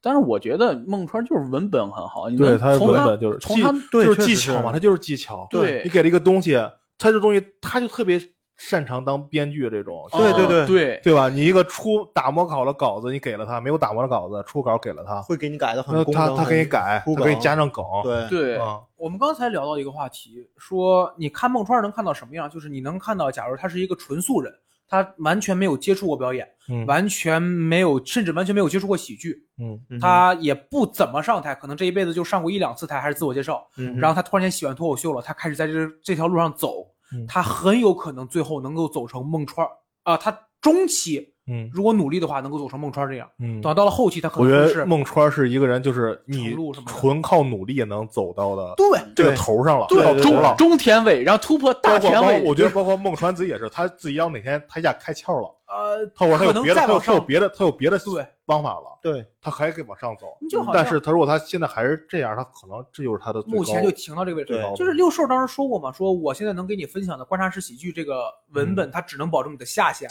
[0.03, 5.47] 但是我觉得孟川就是文本很好，你对他从文本就是技从他就是技巧嘛，他就是技巧。
[5.49, 6.55] 对你给了一个东西，
[6.99, 8.21] 他这东西他就特别
[8.57, 11.29] 擅长当编剧这种，啊对对对对对吧？
[11.29, 22.49] 你一个初打磨好的稿子，你给了他，没有打磨的稿子，初稿给了他，会给你改的很那工整，他他给你改，铺他给你加上梗，对对啊，我们刚才聊到一个话题，说你看孟川能看到什么样？
[22.49, 24.53] 就是你能看到，假如他是一个纯素人，
[24.89, 33.67] 他完全没有接触过表演，嗯完全没有，甚至完全没有接触过喜剧，嗯他也不怎么上台，可能这一辈子就上过一两次台，还是自我介绍。
[33.77, 36.94] 嗯然后他突然间喜欢脱口秀了，他开始在这这条路上走，嗯
[37.29, 39.67] 他很有可能最后能够走成孟川，
[40.03, 43.29] 啊、他中期嗯如果努力的话，能够走成孟川这样。
[43.39, 50.57] 嗯等到了后期，他可我觉得能是孟川是一个人，就是你纯靠努力也能走到的对这个对头上了，对到中。
[50.57, 60.29] 中田尾，然后突破大田尾，我觉得包括孟川自己也是，他自己要哪天他一下开窍了，呃，他有别的，他有再，他有别的，他有别的对方法了，对，他还可以往上走。
[60.49, 64.63] 就好但是他如果他现在还是这样，他可能这就是他的目前就停到这个位置。
[64.77, 70.09] 就是六兽当时说过嘛，说我现在能给你分享的观察式喜剧这个文本，它只能保证你的下限。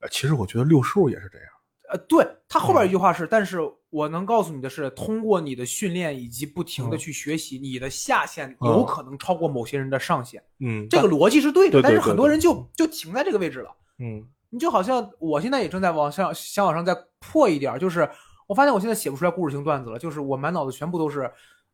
[0.00, 1.48] 呃其实我觉得六兽也是这样。
[1.90, 3.58] 呃，对他后边一句话是，但是
[3.90, 10.42] 我能告诉你的是，通过你的训练以及不停的嗯去学习，你的下限嗯有可能超过某些人的上限。
[10.60, 13.70] 嗯，这个逻辑是对的，但是很多对人就就停在这个位置了。
[13.98, 18.08] 嗯你就好像我现在也正在往上想往上再破一点，就是
[18.46, 21.28] 我发现我现在写不出来故事性段子了，就是我满脑子全部都是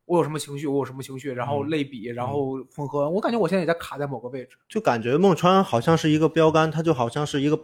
[0.05, 4.57] 我有什么情绪，我有什么情绪，然后嗯类比，然后混合，我感觉我现在也在卡在某个位置。
[4.67, 7.61] 就感觉孟川好像是一个标杆，他就好像是一个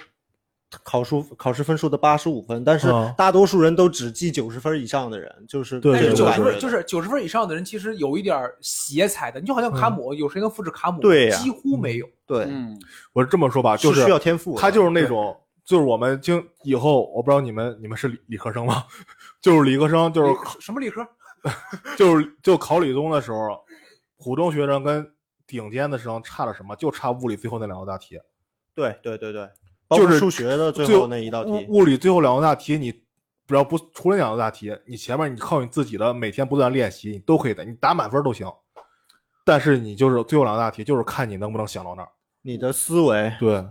[0.83, 10.99] 考数考试分数的八十五分，但是嗯大多数人都只记九十分以上的人，就是对九十分就是九十分以上的人，其实有一点儿邪才的，你就好像卡姆，有谁能复制卡姆？
[11.01, 12.07] 对呀几乎没有。
[12.25, 12.77] 对，嗯，
[13.13, 18.83] 我是这么说吧，就是需要天赋，他就是那种，就是我们经以后，我不知道你们你们是理理科生吗？
[19.39, 21.07] 就是理科生，就是什么理科？
[21.95, 23.63] 就是就考理综的时候，
[24.17, 25.09] 普通学生跟
[25.45, 26.75] 顶尖的学生差了什么？
[26.75, 28.19] 就差物理最后那两道大题。
[28.75, 29.51] 对对对对，包
[29.89, 32.91] 就是数学的最最后那一道题物，物理最后两道大题，你
[33.47, 38.45] 只要不除了两道大题，你前面你靠你自己的每天不断练习，你都可以的，你打满分都行。
[39.45, 42.09] 但是你就是最后两道大题，就是看你能不能想到那儿。
[42.41, 43.65] 你的思维对，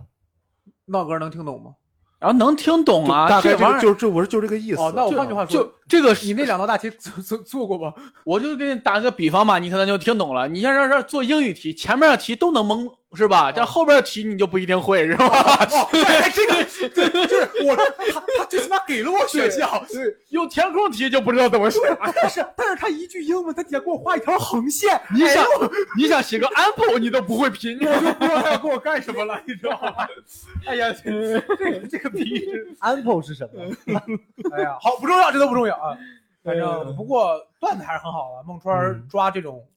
[0.85, 1.75] 闹哥能听懂吗？
[2.19, 4.81] 然后能听懂就啊，大概这个这玩意儿就就我是就这个意思。
[4.81, 7.93] 哦，那我换句话说，就这个你那两道大题做做做过吗？
[8.25, 10.47] 我就给你打个比方吧，你可能就听懂了。
[10.47, 13.51] 你像这这做英语题，前面的题都能蒙是吧？
[13.55, 15.27] 但后边的题你就不一定会是吧？
[15.93, 21.97] 哎，这个对，就是我他他最起码给了我选项，对，有填空题就不知道怎么写了。
[22.13, 25.47] 但 是但是他一句英文，他底下给我画一条横线，你想哎
[25.97, 30.05] 你想写个 apple，你都不会拼，我就不知道他要给我干什么了，你知道吗？
[30.65, 31.39] 哎呀，这个
[31.89, 34.01] 这个比喻 Apple 是什么？
[34.53, 35.97] 哎呀，好不重要，这都不重要啊。
[36.43, 39.67] 反正不过段子还是很好的，孟川抓这种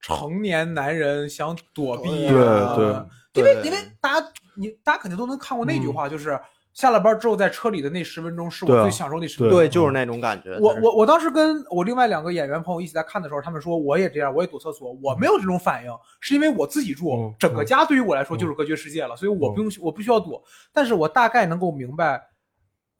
[0.00, 2.92] 成年男人想躲避对啊，对
[3.32, 6.38] 对因为因为大家你大家肯定都能看过那句话，就是
[6.72, 9.56] 下了班之后在车里的那十分钟是我最享受那十分钟。
[9.56, 10.58] 对，就是那种感觉。
[10.60, 15.90] 我我我当时跟我另外两个演员朋友一起在看的时候，他们说我也这样，我也躲厕所，我没有这种反应，
[16.20, 20.42] 是因为我自己住，嗯整个家对于我来说就是隔绝世界了，所以我不用、我不需要躲，
[20.72, 22.20] 但是我大概能够明白，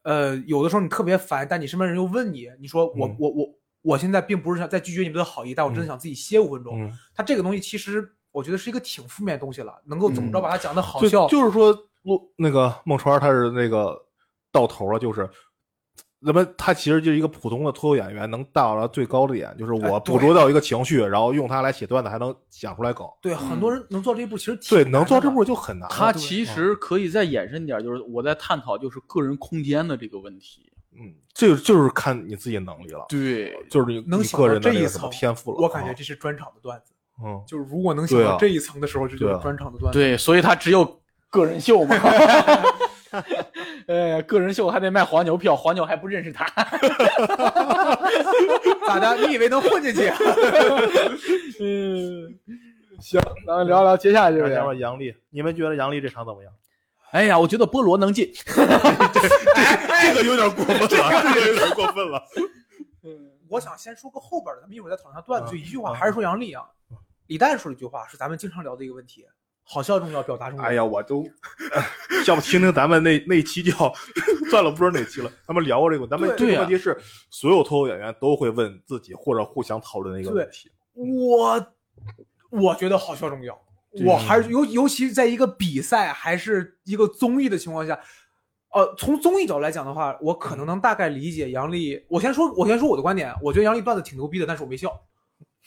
[0.07, 3.17] 呃，有的时候你特别烦，但你身边人又问你，你说我、嗯。
[3.19, 3.49] 我我
[3.83, 10.43] 我现在并不是想在拒绝你们的好意，但我真的想自己歇五分钟，嗯，他这个东西其实我觉得是一个挺负面的东西了，能够怎么着嗯。
[10.43, 14.01] 把它讲的好就笑，就是说，陆那个孟川他是那个
[14.53, 15.29] 到头了，就是。
[16.19, 23.07] 那么他其实就是一个普通的脱口演员，能到达最高的点，就是哎我捕捉到一个情绪，然后用它来写段子，还能讲出来梗。
[23.21, 25.89] 对很多人能做这一步，其实挺对，能做这步就很难。
[25.91, 30.73] 他其实可以再延伸点，就是我在探讨就是个人空间的这个问题。
[30.99, 35.59] 嗯，这个就是看你自己能力了，对，就是你能想到这一人的那个什么层天赋了。
[35.61, 39.99] 我感觉啊这是专场的段子，嗯，就是如果能想对啊到这一层的时候，这就专场的段子。
[39.99, 40.99] 对，所以他只有
[41.29, 41.95] 个人秀嘛。
[43.87, 46.45] 哎，个人秀还得卖黄牛票，黄牛还不认识他。
[48.87, 49.17] 咋的？
[49.27, 50.09] 你以为能混进去？
[51.61, 52.39] 嗯，
[53.01, 54.67] 行，咱们聊聊接下来这再加个。
[54.67, 56.53] 上杨笠，你们觉得杨笠这场怎么样？
[57.13, 58.33] 哎呀，我觉得菠萝能进。
[58.45, 60.97] 这个有点过分了，这
[61.41, 62.23] 个有点过分了。
[63.05, 65.57] 嗯我想先说个后边的，咱们一会儿再讨论他段子。
[65.57, 66.65] 一句话，嗯还是说杨笠啊。
[67.29, 69.25] 李诞说了一句话，是咱们经常聊的一个问题：
[69.69, 70.65] 好笑重要，表达重要。
[70.65, 71.27] 哎呀，我都
[72.27, 73.93] 要不听听咱们那那期叫
[74.49, 75.31] 算了，不知道哪期了。
[75.47, 76.97] 咱们聊过这个，咱们对这个问题是
[77.31, 80.71] 所有脱口演员都会问自己或者互相讨论的一个问题。
[80.95, 81.67] 我
[82.51, 83.59] 我觉得好笑重要。
[84.05, 87.99] 我还是尤尤其在一个比赛还是一个综艺的情况下，
[88.73, 92.05] 呃，从综艺角度来讲的话，我可能能大概理解杨笠。
[92.09, 94.93] 我先说，我先说我的观点，我觉得杨笠段子挺牛逼的，但是我没笑。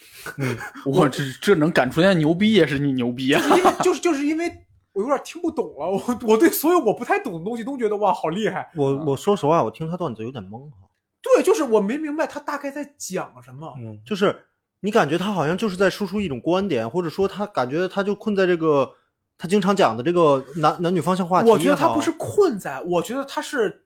[0.38, 3.42] 嗯，我这这能赶出来牛逼也是你牛逼啊！
[3.58, 4.52] 因为就是就是因为
[4.92, 8.70] 我有点听不懂了，我我对所有我不太懂的东西都觉得哇好厉害。
[8.76, 10.78] 我我说实话，我听他段子有点懵哈，
[11.22, 13.74] 对，就是我没明白他大概在讲什么。
[13.80, 14.36] 嗯，就是
[14.82, 18.92] 你感觉他好像就是在输出一种观点，或者说他感觉他就困在这个
[19.38, 21.50] 他经常讲的这个男男女方向话题。
[21.50, 23.86] 我觉得他不是困在，我觉得他是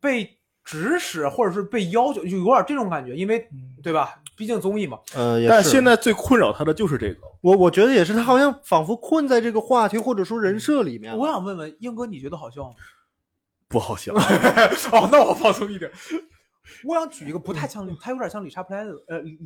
[0.00, 3.48] 被指使或者是被要求，就有点这种感觉，因为
[3.82, 4.21] 对吧？
[4.42, 7.20] 毕竟综艺嘛，呃，也是但现在最困扰他的就是这个。
[7.40, 11.16] 我我觉得也是，他好像仿佛困在这个话题或者说人设里面。
[11.16, 12.74] 我想问问英哥，你觉得好笑吗？
[13.68, 14.12] 不好笑，
[14.90, 15.88] 哦，那我放松一点。
[16.82, 19.38] 我想举一个不太像，他有点像理查布莱德，呃，你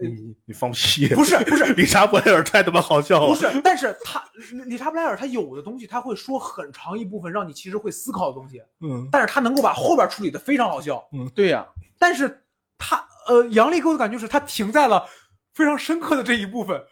[0.00, 1.08] 你你放屁！
[1.14, 3.26] 不是不是理查布莱尔太他妈好笑了。
[3.26, 4.24] 不是，但是他
[4.64, 11.06] 理查布莱尔他有的东西他会说很长一部分让你其实会思考的东西，嗯，但是他能够把后边处理的非常好笑。
[11.12, 11.66] 嗯对呀、
[11.98, 12.42] 但是
[12.78, 15.08] 他呃，杨笠给我的感觉是他停在了
[15.54, 16.84] 非常深刻的这一部分，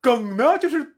[0.00, 0.96] 梗呢就是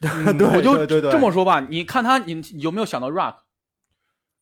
[0.02, 3.36] 对，我就这么说吧，你看他，你有没有想到 Rock？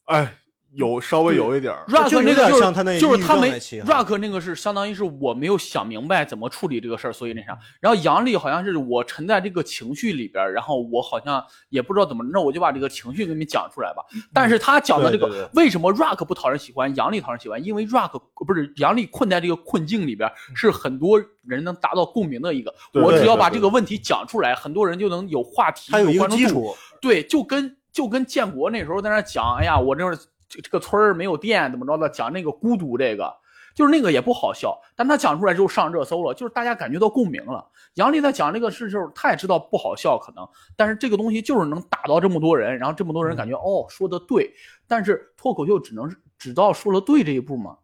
[0.06, 0.38] 哎，
[0.74, 1.84] 有稍微有一点儿。
[1.88, 7.58] Rock 就那个就是像他那就是他没症那个是相当于是我没有想明白怎么处理这个事儿，所以那啥。
[7.80, 14.04] 然后杨笠好像是我沉在这个情绪里边儿，然后我好像也不知道怎么，那我就把这个情绪给你讲出来吧。
[14.32, 17.62] 但是他讲的这个对对对为什么 Rock 不讨人喜欢，杨笠讨人喜欢？
[17.64, 22.72] 因为 Rock 不是杨笠困在这个困境里边儿，是很多人能达到共鸣的一个。
[22.92, 30.16] 对我只要把这个问题讲出来，很多人就能有话题，他有一个关注度基础，对，就跟就跟建国那时候在那讲，哎呀，我这儿
[30.50, 33.32] 这这个村儿没有电，怎么着的，讲那个孤独这个，
[33.74, 37.64] 就是那个也不好笑，但他讲出来之后上热搜了，就是大家感觉到共鸣了。
[37.94, 44.52] 杨笠在讲这个事，就是他也知道不好笑可能，但是这个东西就是能打到这么多人，然后这么多人感觉、哦说的对，
[44.86, 47.76] 但是脱口秀只能是只到说了对这一步吗？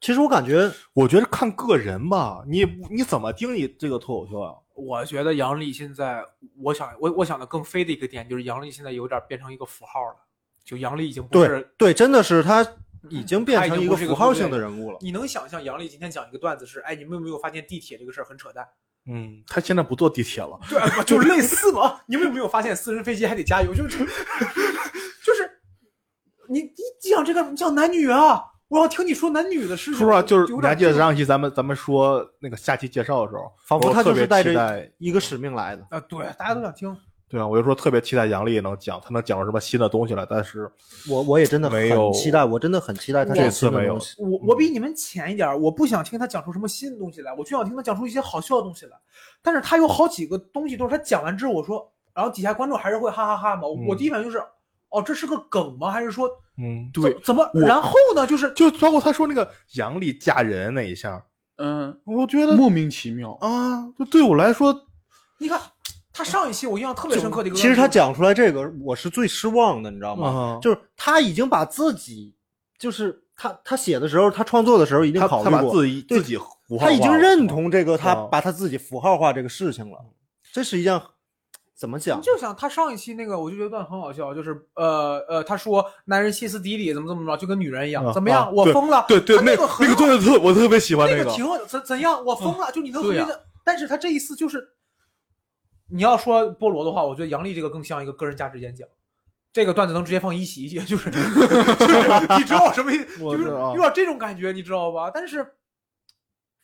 [0.00, 4.54] 其实我感觉我觉得看个人吧，你你怎么定义这个脱口秀啊？
[4.74, 6.22] 我觉得杨笠现在，
[6.60, 10.16] 我想我我想的更飞的一个点就是杨笠现在有点变成一个符号了，
[10.64, 11.68] 就杨笠已经不是。
[11.76, 12.66] 对，真的是他
[13.10, 14.98] 已经变成一个符号性的人物了。
[15.00, 18.66] 你能想象杨笠今天讲一个段子是，哎，你们有没有发现地铁这个事儿很扯淡？
[19.06, 20.58] 嗯，他现在不坐地铁了。
[20.70, 22.00] 对，啊就是类似嘛。
[22.06, 23.74] 你们有没有发现私人飞机还得加油？
[23.74, 25.50] 就是就是
[26.48, 26.70] 你你
[27.10, 29.98] 讲这个你讲男女啊，我要听你说男女的事情。
[29.98, 35.86] 说实话，就是还记得点这种上一期咱们咱们说那个下期介绍的时候，仿佛他就是带着一个使命来的。
[35.90, 36.96] 啊，对，大家都想听。
[37.28, 40.24] 对啊，我就说特别期待杨笠能讲，他能讲出什么新的东西来。
[40.28, 40.70] 但是
[41.08, 43.98] 我我也真的没有很期待，我真的很期待他这次没有。
[44.18, 48.92] 我我比你们浅一点儿，我不想听他讲出什么新的东西来，我就想听他讲出一些好笑的东西来。
[49.42, 53.62] 但是他有好几个东西都是他讲完之后，我说，然后底下观众还是会哈哈哈嘛。
[53.88, 54.38] 我第一反应就是，
[54.90, 55.90] 哦，这是个梗吗？
[55.90, 57.50] 还是说嗯，对怎么？
[57.54, 61.24] 然后呢，就是就包括他说那个杨笠嫁人那一下，
[61.56, 63.32] 嗯，我觉得莫名其妙。
[63.40, 64.86] 啊，就对我来说，
[65.38, 65.60] 你看
[66.16, 70.28] 他上一期我印象特别深刻的一个，其实他讲出来这个，我是最失望的，你知道吗？
[70.28, 72.36] 啊就是他已经把自己，
[72.78, 79.98] 就是他他写的时候，他创作的时候已经他他把考虑过，自己自己符号他已经认同这个，他啊把他自己符号化这个事情了。
[80.52, 81.02] 这是一件
[81.76, 82.22] 怎么讲你？
[82.22, 88.54] 就想他上一期那个，我就觉得很好笑，就是呃呃，他说男人歇斯底里怎么怎么着，就跟女人一样，啊怎么样？
[88.54, 89.04] 我疯了。
[89.08, 92.24] 对对，那个那个段子特我特别喜欢个，那挺好的，怎怎样？
[92.24, 94.64] 我疯了，就你能特别对呀的，但是他这一次就是，
[95.88, 98.86] 你要说菠萝的话，我觉得杨笠这个更像一个个人价值演讲。
[99.52, 103.18] 这个段子能直接放一席去，就是就是你知道我什么意思？
[103.18, 105.08] 就是我知道有点这种感觉，你知道吧？
[105.14, 105.46] 但是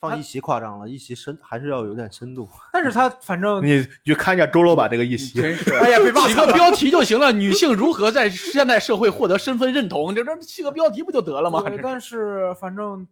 [0.00, 2.48] 放一席夸张了，一席深还是要有点深度。
[2.72, 7.30] 但是他反正你就看一下周老板这个一席，真是，哎呀被骂惨了起个 标题就行了。
[7.30, 10.12] 女性如何在现代社会获得身份认同？
[10.12, 11.62] 这这起个标题不就得了吗？
[11.62, 13.06] 对但是反正，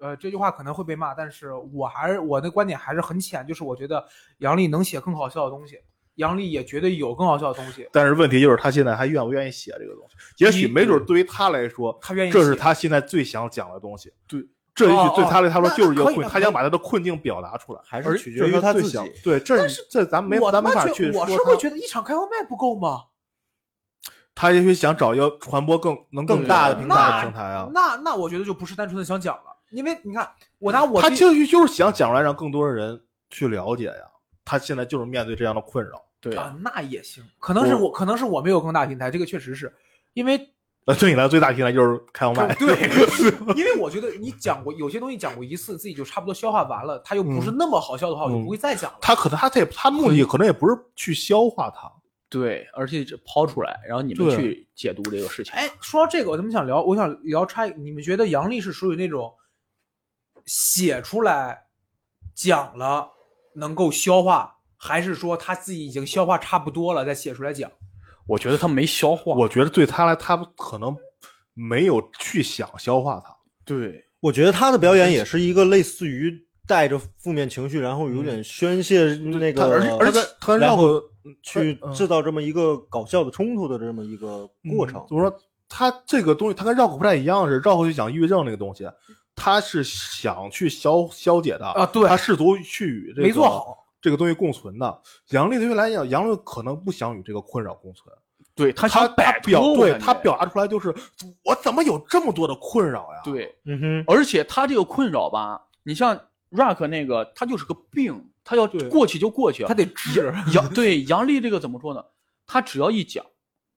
[0.00, 4.04] 呃，这句话可能会被骂，但是我还是我的观点还是很浅，就是我觉得
[4.38, 5.78] 杨笠能写更好笑的东西，
[6.14, 10.44] 杨笠也绝对有更好笑的东西，但是问题就是他现在还愿不愿意写这个东西？
[10.44, 14.12] 也许没准对于他来说，他愿意这是他现在最想讲的东西。
[14.26, 14.40] 对，
[14.74, 18.98] 这也许对他来他说就是一个困，他想把他的困境表达出来，还是取决于他自己。
[19.24, 21.22] 对，这但是这咱没我咱没法去说。
[21.22, 23.06] 我是会觉得一场开放麦不够吗？
[24.34, 27.68] 他也许想找一个传播更能更大的平平台平台啊。
[27.74, 30.28] 那那我觉得就不是单纯的想讲了，因为你看
[30.58, 33.00] 我拿我他这就是就是想讲出来，让更多的人
[33.30, 33.94] 去了解呀。
[34.44, 36.02] 他现在就是面对这样的困扰。
[36.20, 39.72] 对啊，那也行，可能是我我可能是我没有更大平台，这个确实是
[40.14, 40.36] 因为
[40.86, 42.54] 呃，对你来说最大平台就是开放麦。
[42.54, 42.74] 对，
[43.54, 48.98] 因为我觉得你讲过有些东西讲过一次，自己就差不多消化完了，它又不是那么好笑的话，我就不会再讲了。
[49.02, 51.92] 他可能他他也他目的可能也不是去消化它，
[52.30, 55.52] 对，而且这抛出来，然后你们去解读这个事情。
[55.54, 59.32] 哎，说到这个，我怎么想聊，我想聊差，你们觉得杨笠是属于那种
[60.48, 61.66] 写出来
[62.34, 63.08] 讲了
[63.54, 67.70] 能够消化，还是说他自己已经消化差不多了再写出来讲？
[68.26, 69.34] 我觉得他没消化。
[69.34, 70.96] 我觉得对他来，他可能
[71.54, 73.34] 没有去想消化它。
[73.64, 76.32] 对，我觉得他的表演也是一个类似于
[76.66, 81.00] 带着负面情绪，然后有点宣泄那个，而且而且他然后
[81.42, 85.04] 去嗯制造这么一个搞笑的冲突的这么一个过程。
[85.08, 85.38] 怎么说？
[85.70, 88.88] 他这个东西，他跟绕口不太一样，是绕口去讲抑郁症那个东西，
[89.38, 92.08] 他是想去消消解的啊对。
[92.08, 93.86] 他试图去与这个没做好。
[94.00, 95.02] 这个东西共存的。
[95.30, 98.14] 杨丽对于来讲，杨笠可能不想与这个困扰共存，
[98.54, 99.98] 对他他他想摆表脱，我感觉。
[99.98, 100.94] 对他表达出来就是
[101.44, 106.16] 我怎么有这么多的困扰呀？，对，嗯哼，而且他这个困扰吧，你像
[106.50, 110.32] Rock 那个，他就是个病，他要过去就过去，他得治。
[110.54, 112.00] 杨对杨丽这个怎么说呢？
[112.46, 113.24] 他只要一讲，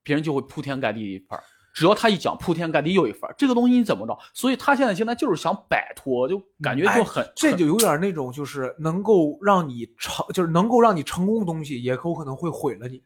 [0.04, 1.44] 别人就会铺天盖地一块儿；
[1.74, 3.36] 只要他一讲，铺天盖地又一番儿。
[3.38, 4.18] 这个东西你怎么着？
[4.34, 13.02] 所以他现在现在就是想摆脱，就感觉就很、哎这就有点那种，就是能够让你成，就是能够让你成功的东西，也有可能会毁了你。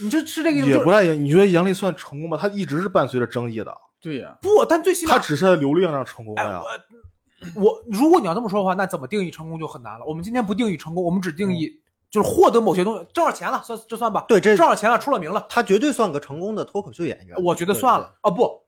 [0.00, 0.66] 你这是这个意思？
[0.66, 1.18] 就是也不太一样。
[1.24, 2.38] 你觉得杨笠算成功吗？
[2.40, 6.62] 他一直是伴随着争议的，对呀、不，但最起码他只是在流量上成功哎，了呀。
[7.56, 10.04] 我我如果你要这么说的话，那怎么定义成功就很难了。
[10.06, 11.68] 我们今天不定义成功，我们只定义
[12.12, 14.26] 就是获得某些东西，挣着钱了，算这算吧。
[14.28, 17.42] 对这挣着钱了，出了名了，他绝对算个成功的脱口秀演员。
[17.42, 18.30] 我觉得算了啊。
[18.30, 18.62] 不，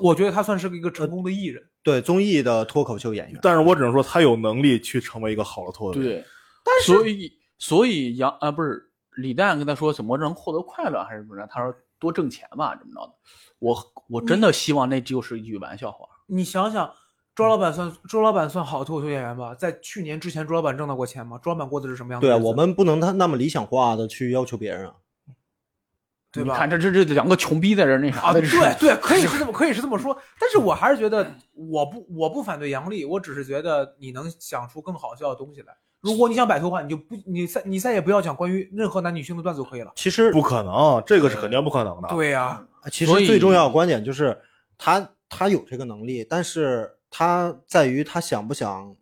[0.00, 1.60] 我觉得他算是个一个成功的艺人。
[1.82, 3.40] 对，对综艺的脱口秀演员。
[3.42, 6.20] 但是我只能说，他有能力去成为一个好的脱口秀演员。
[6.22, 6.26] 对，
[6.64, 11.44] 但是所以所以杨啊不是李诞跟他说怎么能获得快乐还是怎么着？
[11.50, 13.12] 他说多挣钱吧，怎么着的？
[13.58, 13.76] 我
[14.08, 16.06] 我真的希望那就是一句玩笑话。
[16.26, 16.88] 你想想，
[17.34, 19.54] 周老板算周老板算好脱口秀演员吧？
[19.54, 21.38] 在去年之前，周老板挣到过钱吗？
[21.42, 24.94] 周老板过的是什么样的对啊，我们不能他那么理想化的去要求别人啊。
[26.30, 26.52] 对吧？
[26.52, 28.42] 你看这这这两个穷逼在这那啥啊，对
[28.78, 31.24] 对，可以是这 么可以是这么说，但是我还是觉得
[31.54, 35.72] 我不我不反对杨笠，我只是觉得你能想出更好笑的东西来。
[36.00, 39.92] 如果你想摆脱的话，你就不你再你再也不要讲关于任何男女性的段子就可以了。
[39.96, 42.08] 其实不可能，这个是肯定不可能的。
[42.08, 44.36] 对呀、其实最重要的观点就是
[44.76, 48.96] 他他有这个能力，但是他在于他想不想，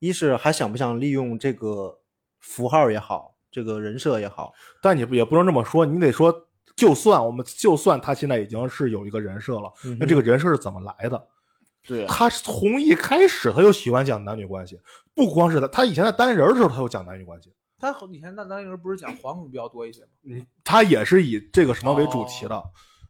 [0.00, 1.98] 一是还想不想利用这个
[2.40, 6.46] 符号也好，这个人设也好，但你不也不能这么说，你得说，
[6.76, 11.28] 就算我们就算他现在已经是有一个人设了，嗯那这个人设是怎么来的？
[11.86, 14.78] 对啊，他是从一开始他就喜欢讲男女关系，
[15.14, 20.08] 不光是他，他以前在单人的时候他就讲男女关系，他好以前在单人不是讲黄梗比较多一些吗？
[20.24, 22.62] 嗯，他也是以这个什么为主题的，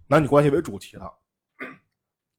[0.07, 1.13] 男女关系为主题的。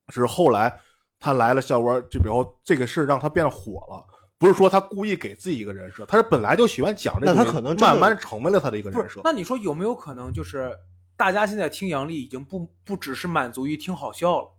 [0.07, 0.79] 只是后来
[1.19, 4.05] 他来了笑窝，就比如这个事让他变得火了，
[4.37, 9.21] 不是说他故意给自己一个人设，他是本来就喜欢讲这个那他，可能慢慢成为了他的一个人设，。
[9.23, 10.71] 那你说有没有可能就是
[11.17, 14.51] 大家现在听杨笠已经不不只是满足于听好笑了？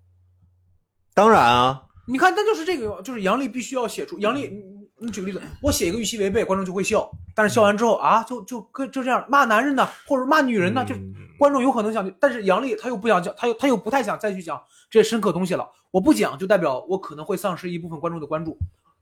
[1.14, 4.62] 当然啊，你看，那就是这个，就是杨笠必须要写出杨笠。
[5.00, 15.68] 你你举个例子，我写一个预期违背，观众就会笑，但是笑完之后啊，就就跟就这样骂男人呢，或者骂女人呢，就嗯观众有可能想，但是杨笠他又不想讲，他又他又不太想再去讲这些深刻东西了。
[15.90, 18.58] 我不讲，就代表我可能会丧失一部分观众的关注。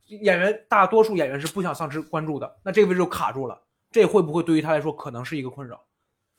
[0.07, 5.80] 演员大多数演员是不想丧失关注的，那这个位置就卡住了，这会不会对于他来说可能是一个困扰？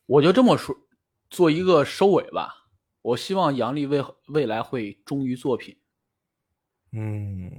[0.05, 0.75] 我就这么说，
[1.29, 2.55] 做一个收尾吧。
[3.01, 5.77] 我希望杨笠未未来会忠于作品。
[6.91, 7.51] 嗯，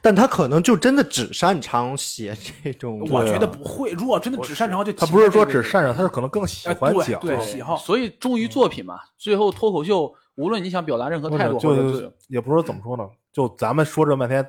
[0.00, 7.20] 但他可能就真的只擅长写这种，我觉得不会，如果真的只擅长就他不是说只擅长，他是可能更喜欢哎对讲。
[7.20, 7.76] 对喜好。
[7.76, 8.98] 所以忠于作品嘛。
[9.18, 14.46] 最后脱口秀，无论你想表达任何态度或者是也不是说怎么说呢，就咱们说这半天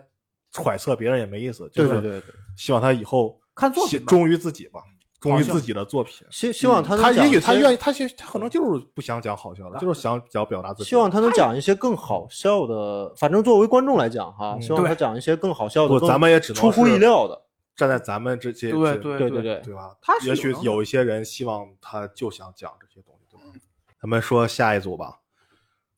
[0.52, 2.20] 揣测别人也没意思，就是对对对。
[2.22, 4.80] 对，希望他以后看作品忠于自己吧，
[5.20, 6.26] 忠于自己的作品。
[6.30, 10.90] 希希望他能他也许他愿意，他其实他可能就是不想讲好笑的，就是想想表达自己。
[10.90, 17.42] 希望他能讲一些更好笑的，反正作为观众来讲哈，嗯希望他讲一些更好笑的，咱们也只能出乎意料的。
[17.76, 19.96] 站在咱们这些对这对对对对对吧？
[20.02, 23.60] 他也许有一些人希望他就想讲这些东西，对吧？
[24.02, 25.20] 咱们说下一组吧，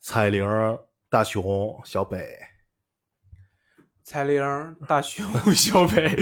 [0.02, 0.46] 彩铃、
[1.10, 2.38] 大熊、小北。
[4.04, 6.18] 彩铃、大熊、小北，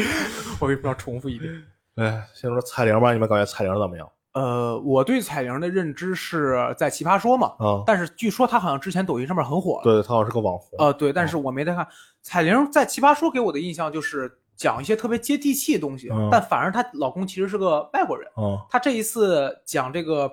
[0.60, 1.52] 我为什么要重复一遍？
[1.98, 4.10] 哎，先说彩铃吧，你们感觉彩铃怎么样？
[4.34, 9.82] 呃，我对彩铃的认知是在奇葩说嘛，啊，但是据说她好像之前抖音上面很火。
[9.84, 10.78] 对她好像是个网红。
[10.78, 11.88] 呃，对，但是我没太看。
[12.22, 18.30] 彩铃在奇葩说给我的印象就是讲一些特别接地气的东西，嗯但反而她老公其实是个外国人。
[18.38, 20.32] 嗯她这一次讲这个，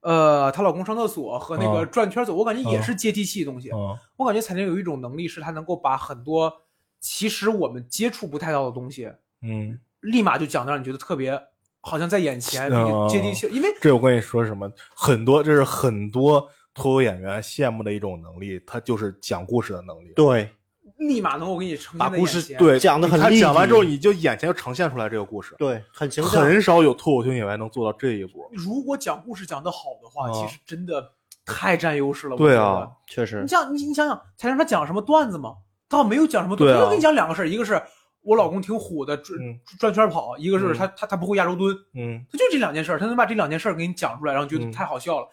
[0.00, 3.70] 呃，她老公上厕所和那个嗯转圈走，我感觉也是接地气的东西。
[3.70, 6.52] 嗯我感觉彩铃有一种能力，是她能够把很多
[6.98, 9.08] 其实我们接触不太到的东西，
[9.42, 11.38] 嗯，立马就讲的让你觉得特别
[11.80, 13.46] 好像在眼前，哦接地气。
[13.50, 20.12] 因为这我跟你说什么，很多这是很多脱口演员羡慕的一种能力，他就是讲故事的能力。
[20.14, 20.50] 对，
[20.98, 22.58] 立马能够给你呈把故事现在眼前。
[22.58, 25.54] 对，他讲得很立体讲完之后，你就眼前就呈现出来这个故事。
[25.58, 26.42] 对，很形象。
[26.42, 28.48] 很少有脱口秀演员能做到这一步。
[28.52, 31.12] 如果讲故事讲得好的话，啊其实真的
[31.44, 32.34] 太占优势了。
[32.34, 35.56] 我对啊，确实你，像你你想想，才让他讲什么段子吗？
[35.88, 37.82] 他没有讲什么段子，对啊他就跟你讲两个事儿，一个是
[38.22, 45.28] 我老公挺虎的，转嗯转圈跑；一个是嗯他他他不会亚洲蹲，嗯他就这两件事，他能把这两件事给你讲出来，然后觉得嗯太好笑了。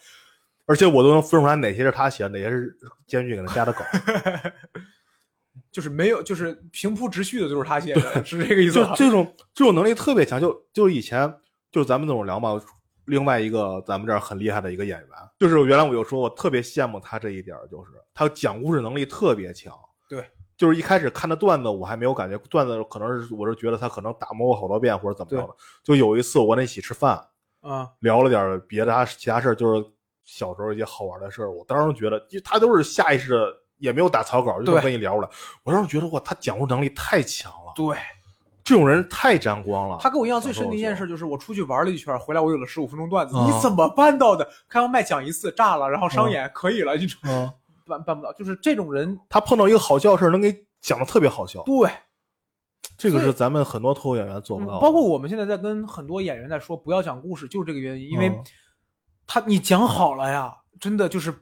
[0.65, 3.85] 而且我都能分出来哪些是他写的，哪些是监狱给他加的梗。
[5.71, 8.91] 就是没有，就是平铺直叙的，就是他写的，是这个意思吧？
[8.91, 11.31] 就这种这种能力特别强，就就以前
[11.71, 12.59] 就咱们那种聊嘛，
[13.05, 15.09] 另外一个咱们这儿很厉害的一个演员，
[15.39, 19.73] 就是原来我就说我特别羡慕他这一点，就是他讲故事能力特别强。
[20.09, 20.25] 对，
[20.57, 25.55] 就是一开始看的段子，我还没有感觉段子，可能是我是觉得他可能打磨过好多遍或者怎么着的。
[25.83, 27.23] 就有一次我跟他一起吃饭，
[27.61, 29.85] 啊，聊了点别的他其他事儿，就是
[30.25, 31.51] 小时候一些好玩的事儿。
[31.51, 35.29] 我当时觉得，就他都是下意识的，也没有打草稿，就这么跟你聊出来。
[35.63, 37.95] 我当时觉得哇，他讲述能力太强了，对
[38.63, 39.97] 这种人太沾光了。
[40.01, 44.45] 他跟我印象最深的一件事就是，我出去玩了一圈，回来我有了十五分钟段子，嗯你怎么办到的？
[44.67, 47.49] 开完麦讲一次炸了，然后商演可以了，你嗯，
[47.87, 51.89] 办办不到，就是这种人，他碰到一个好笑的事儿，能给讲的特别好笑，对，
[52.97, 54.79] 这个是咱们很多脱口演员做不到的。
[54.79, 58.43] 嗯包括我们现在在跟很多演员在说不要讲故事，就是这个原因，因为嗯
[59.25, 61.33] 他你讲好了呀，真的就是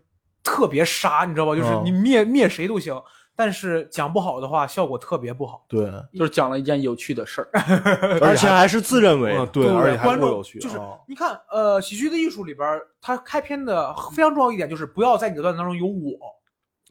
[0.43, 1.56] 特别杀，你知道吧？
[1.56, 3.00] 就是嗯你灭灭谁都行，
[3.36, 5.66] 但是讲不好的话，效果特别不好。
[5.68, 7.50] 对，就是讲了一件有趣的事儿。
[8.22, 16.18] 而且还是自认为嗯，对，而且还观众不有趣，就是啊你看，呃，喜剧的艺术里边，它开篇的非常重要一点就是不要在你的段子当中有我，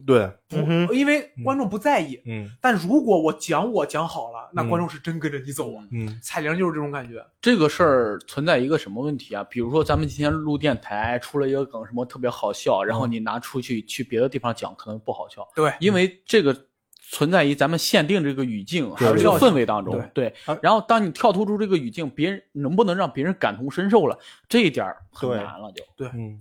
[0.05, 2.21] 对，不嗯因为观众不在意。
[2.27, 5.85] 嗯但如果我讲我讲好了，那嗯观众是真跟着你走啊。
[5.93, 9.45] 嗯彩铃就是这种感觉，这个事儿存在一个什么问题啊？
[9.45, 16.67] 比如说咱们今天录电台出了一个梗，什么特别好笑，然后你拿出去去别的地方讲，可能不好笑，对，因为这个
[17.11, 19.95] 存在于咱们限定这个语境还有对这个氛围当中。
[20.13, 24.19] 对对，然后当你跳脱出这个语境，别人能不能让别人感同身受了，
[24.49, 25.85] 这一点儿很难了就。
[26.13, 26.37] 嗯，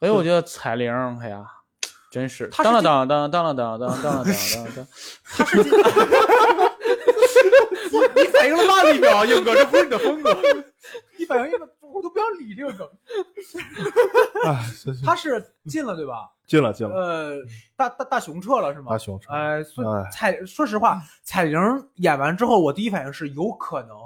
[0.00, 1.44] 所以我觉得彩铃，哎呀，
[2.12, 4.86] 真是当了当当当了当当当了当当当，
[5.24, 5.72] 他是进
[8.14, 10.36] 你反应了慢了一秒，硬哥，这不是你的风格。
[11.18, 12.86] 你反应一个，我都不想理这个梗。
[15.06, 16.28] 他是进了对吧？
[16.46, 17.36] 进了进了，呃，
[17.76, 18.90] 大大大熊撤了是吗？
[18.92, 21.58] 大熊撤呃，说哎彩，说实话，彩铃
[21.94, 23.96] 演完之后，我第一反应是有可能，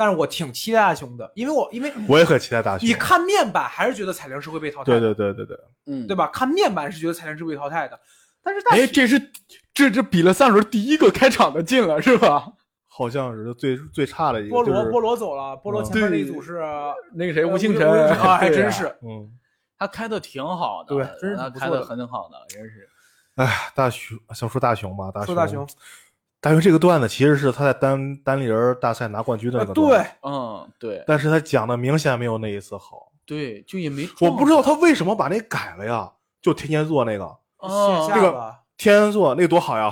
[0.00, 2.88] 但是我挺期待大熊的，因为我因为我也很期待大熊。
[2.88, 6.16] 你看面板还是觉得彩铃是会被淘汰对的，对对对对对，嗯，对？
[6.16, 6.26] 吧？
[6.28, 8.00] 看面板是觉得彩铃是被淘汰的，
[8.42, 9.30] 但是大哎，熊这是
[9.74, 12.50] 这这比了三轮第一个开场的进了是吧？
[12.88, 16.62] 好像是最最差的一个，菠萝就是菠萝走了，菠萝嗯前面那一组是
[17.12, 17.86] 那个谁，呃吴庆吴辰
[18.18, 18.86] 啊，还真是。
[19.02, 19.30] 嗯，
[19.78, 22.88] 他开的挺好的，对真是他开的很好的，真是。
[23.36, 25.68] 哎，大熊，想说大熊吧，大熊，说大熊，
[26.40, 33.12] 大熊这个段子其实是他在单单立人大赛拿冠军的那呃个段子，对，嗯，对但是他讲的明显没有那一次好。
[33.26, 36.10] 对，就也没我不知道他为什么把那改了呀？
[36.42, 37.24] 就天蝎座那个，
[37.58, 39.90] 哦线这个天蝎座那个多好呀！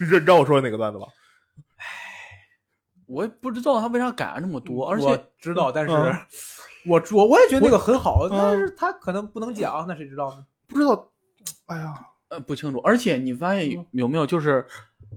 [0.00, 1.06] 你知道我说的哪个段子吧？
[3.06, 6.12] 我也不知道他为啥改了那么多，而且知道，但是嗯
[6.90, 10.44] 我我我也觉得那个很好，嗯但是他可能不能讲，那谁知道呢？
[10.66, 11.08] 不知道，
[11.66, 11.94] 哎呀，
[12.28, 14.66] 呃不清楚，而且你发现有有没有，就是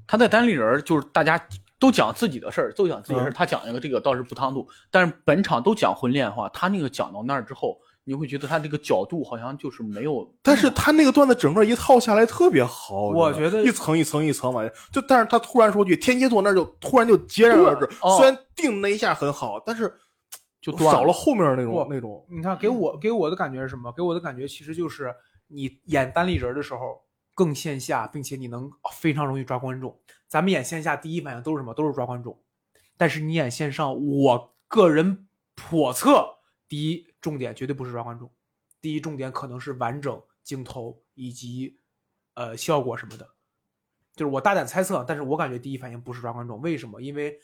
[0.08, 1.40] 他在单立人，就是大家
[1.78, 17.86] 都讲自己的事儿，都讲自己的事儿，嗯他讲一个这个倒是不唐突，但是本场都讲婚恋的话，他那个讲到那儿之后，你会觉得他这个角度好像就是没有，但是他那个段子整个一套下来特别好，我觉得一层一层一层往下，就但是他突然说句天蝎座，那就突然就截然而止。
[18.02, 19.94] 哦虽然定那一下很好，但是
[20.62, 22.26] 就断少了后面那种那种。
[22.30, 23.92] 你看，给我给我的感觉是什么？
[23.94, 25.14] 给我的感觉其实就是
[25.48, 26.80] 你演单立人的时候
[27.40, 29.98] 更线下，并且你能非常容易抓观众。
[30.28, 31.74] 咱们演线下第一反应都是什么？
[31.74, 32.38] 都是抓观众。
[32.98, 38.30] 但是你演线上，我个人叵测，第一重点绝对不是抓观众，
[38.82, 41.80] 第一重点可能是完整镜头以及
[42.34, 43.26] 呃效果什么的。
[44.18, 47.02] 就是我大胆猜测，但是我感觉第一反应不是抓观众，为什么？
[47.02, 47.40] 因为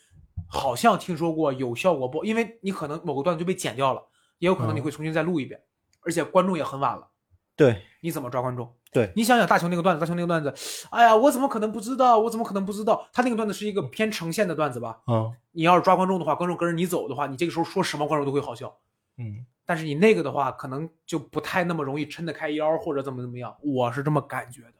[0.46, 2.22] 好像听说过有效果不？
[2.22, 4.06] 因为你可能某个段子就被剪掉了，
[4.40, 5.58] 也有可能你会重新再录一遍，
[6.02, 7.08] 而且观众也很晚了，
[7.56, 8.76] 对，你怎么抓观众？
[8.96, 10.54] 对你想想大雄那个段子，大雄那个段子，
[10.88, 12.18] 哎呀，我怎么可能不知道？
[12.18, 13.06] 我怎么可能不知道？
[13.12, 15.00] 他那个段子是一个偏呈现的段子吧？
[15.06, 18.74] 嗯你要是抓观众的话，观众跟着你走的话，你这个时候说什么观众都会好笑。
[19.18, 24.72] 嗯，但是你那个的话，可能就不太那么容易撑得开腰，或者怎么怎么样，我是这么感觉的。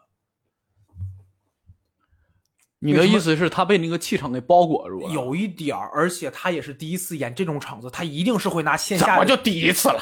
[2.79, 5.12] 你的意思是他被那个气场给包裹住了？
[5.12, 10.01] 有一点儿，而且他也是第一次演这种场子，他一定是会拿线下的怎么就第一次了？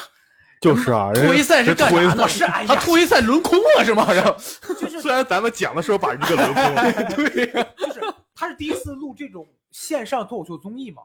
[0.61, 2.29] 就是啊， 人突围赛是干啥呢？
[2.29, 4.07] 是哎呀他突围赛轮空了是吗？
[4.13, 8.01] 然后虽然咱们讲的时候把这个轮空了，对呀，就是
[8.35, 11.03] 他是第一次录这种线上脱口秀综艺嘛，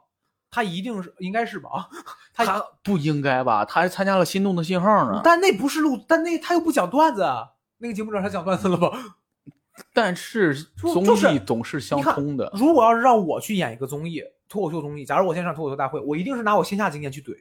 [0.49, 1.69] 他一定是应该是吧？
[1.71, 1.87] 啊，
[2.33, 3.65] 他他不应该吧？
[3.65, 5.21] 他还参加了《心动的信号》呢。
[5.23, 8.91] 但那不是录，但那他又不讲段子，啊，那个节目让他讲段子了吧？
[9.93, 12.51] 但是综艺总是相通的。
[12.53, 17.33] 如果要是让我去演一个综艺脱口秀综艺，假如我先上脱口秀大会，我一定是拿我线下经验去怼，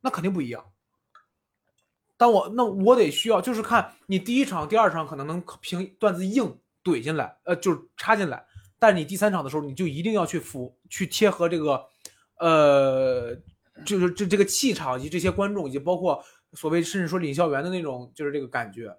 [0.00, 0.64] 那肯定不一样。
[2.20, 6.54] 但我那我得需要，就是看你第一场、第二场可能能凭段子硬
[6.84, 8.44] 怼进来，呃，就是插进来，
[8.78, 11.82] 但是你第三场的时候，你就一定要去符去贴合这个，
[12.36, 13.34] 呃，
[13.86, 18.94] 就是这这个气场以及这些观众，以及包括所谓甚至说领笑员的那种，就是这个感觉。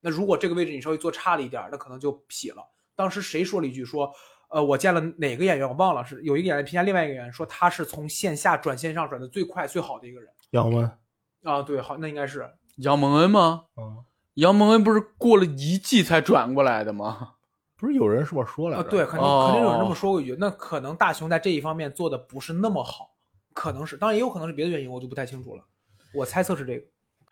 [0.00, 2.62] 那如果这个位置你稍微做差了一点，那可能就痞了。
[2.96, 4.12] 当时谁说了一句说，
[4.48, 10.90] 呃，我见了哪个演员，我忘了，是有一个演员评价另外一个演员说他是从线下转线上转的最快最好的一个人杨文，
[11.44, 13.64] 啊，对，好，那应该是杨蒙恩吗？
[13.76, 14.04] 嗯，
[14.34, 17.32] 杨蒙恩不是过了一季才转过来的吗？
[17.76, 23.10] 不是有人是不是说来啊，对，肯定哦肯定有人这么说过一句，那可能大雄在这一方面做的不是那么好，
[23.52, 25.62] 可能是，当然也有可能是别的原因，我就不太清楚了。
[26.14, 26.86] 我猜测是这个，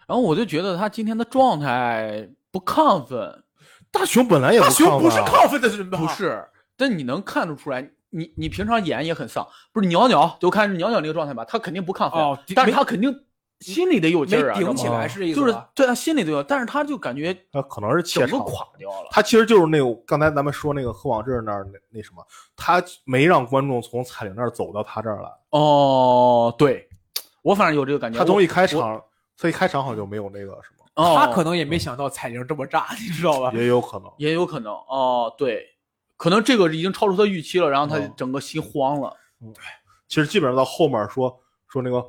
[0.06, 3.44] 然后我就觉得他今天的状态不亢奋，
[3.90, 5.98] 大雄本来也大不雄不是亢奋啊亢奋的人吧？
[5.98, 6.44] 不，是，
[6.76, 13.24] 但你能看得出来，你你平常演也很丧，不是鸟鸟，就看鸟鸟那个状态吧，他肯定不亢奋，哦但是他肯定
[13.62, 15.70] 心里得有劲儿啊，顶起来是这意思就是吧？
[15.74, 19.08] 对他心里都有，但是他就感觉他可能是怯整个，垮掉了。
[19.10, 22.22] 他其实就是那个刚才咱们说那个何广智那儿那那什么，
[22.56, 26.88] 他没让观众从彩铃那儿走到他这儿来，哦，对，
[27.42, 28.18] 我反正有这个感觉。
[28.18, 29.00] 他从一开场，
[29.38, 33.52] 他一开场好像就没有那个什么，哦他可能也没想到彩铃这么炸，你知道吧？
[33.54, 34.10] 也有可能。
[34.18, 35.64] 也有可能哦，对，
[36.16, 39.16] 可能这个已经超出他预期了，然后他哦整个心慌了。
[39.40, 39.54] 对
[40.06, 41.34] 其实基本上到后面说
[41.68, 42.04] 说那个，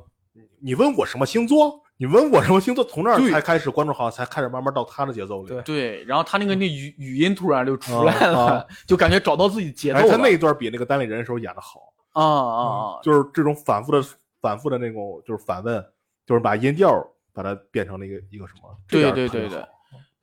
[0.64, 1.82] 你问我什么星座？
[1.98, 2.82] 你问我什么星座？
[2.82, 5.48] 从那儿才开始，观众好像才开始慢慢到他的节奏里。
[5.48, 10.08] 对对，然后他那个那语语音突然就出来了，啊啊就感觉找到自己节奏哎，了。
[10.10, 12.62] 他那一段比那个单立人的时候演的好，啊啊
[12.96, 13.00] 啊！
[13.02, 14.02] 就是这种反复的、
[14.40, 15.84] 反复的那种，就是反问，
[16.24, 18.74] 就是把音调把它变成了一个一个什么？
[18.88, 19.64] 对对对对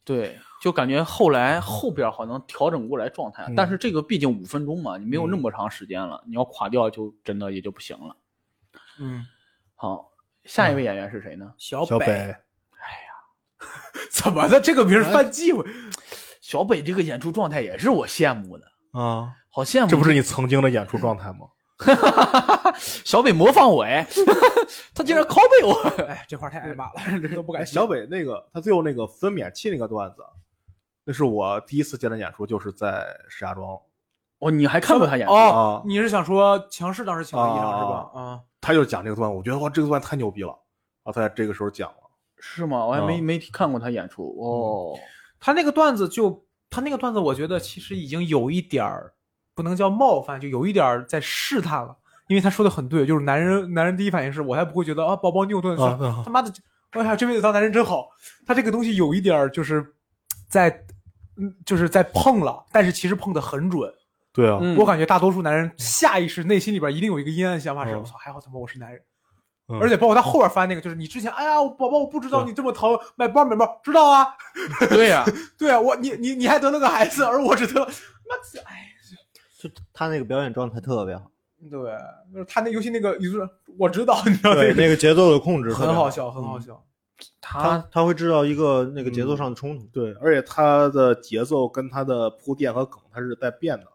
[0.04, 8.16] 对，就感觉后来后边好像调整过来状态，嗯但是这个毕竟五分钟嘛，你没有那么长时间了，你要垮掉就真的也就不行了。
[9.00, 9.24] 嗯，
[9.76, 10.11] 好，
[10.46, 11.54] 下一位演员是谁呢？
[11.58, 12.36] 小北哎呀，
[14.12, 14.60] 怎么的？
[14.60, 15.66] 这个名儿犯忌讳？
[16.42, 18.66] 小北这个演出状态也是我羡慕的，
[19.00, 19.88] 啊，好羡慕。
[19.88, 21.48] 这不是你曾经的演出状态吗？
[22.78, 24.06] 小北模仿我哎，
[24.94, 26.04] 他竟然 copy 我。
[26.04, 30.18] 哎，这块太挨骂了，这都不敢小北那个他最后那个分娩器那个段子，
[31.04, 33.80] 那是我第一次见他演出，就是在石家庄，
[34.40, 35.34] 哦，你还看过他演出？
[35.34, 38.20] 哦啊，你是想说强势当时请了一场是啊吧？
[38.20, 40.50] 啊，他就讲这个段子，我觉得哇，这个段子太牛逼了，
[41.04, 41.98] 然后他在这个时候讲了，
[42.40, 42.86] 是吗？
[42.86, 44.98] 我还没、啊没看过他演出哦。
[45.40, 49.12] 他那个段子就他那个段子，我觉得其实已经有一点儿
[49.56, 51.98] 不能叫冒犯，就有一点儿在试探了。
[52.28, 56.54] 因为他说的很对，就是男人男人第一反应是我还不会觉得啊，宝宝你有段子，啊啊他妈的，
[56.92, 58.08] 哎呀，这辈子当男人真好。
[58.46, 59.86] 他这个东西有一点儿就是
[60.48, 60.70] 在，
[61.36, 63.94] 嗯，就是在碰了，但是其实碰的很准。
[64.34, 64.78] 对啊，嗯。
[64.78, 68.00] 我感觉大多数男人下意识内心里边一定有一个阴暗的想法是，嗯。
[68.00, 69.02] 我操，还好他妈我是男人。
[69.68, 69.80] 嗯。
[69.80, 74.28] 而且包括他后边翻那个，就是你之前，哎呀，宝宝，我不知道你这么疼，买包买包，知道啊？
[74.90, 75.26] 对呀、
[75.58, 78.88] 对啊，我你你你还得了个孩子，而我只得了，妈，哎，
[79.60, 81.24] 就他那个表演状态特别好，
[81.70, 81.92] 对，
[82.34, 86.84] 就是他那尤其那个，就是我知道，你知道对那个那个节奏的控制很好笑，很好笑。
[87.40, 89.86] 他他他会制造一个那个节奏上的冲突。
[89.94, 93.86] 对，而且他的节奏跟他的铺垫和梗，他是在变的。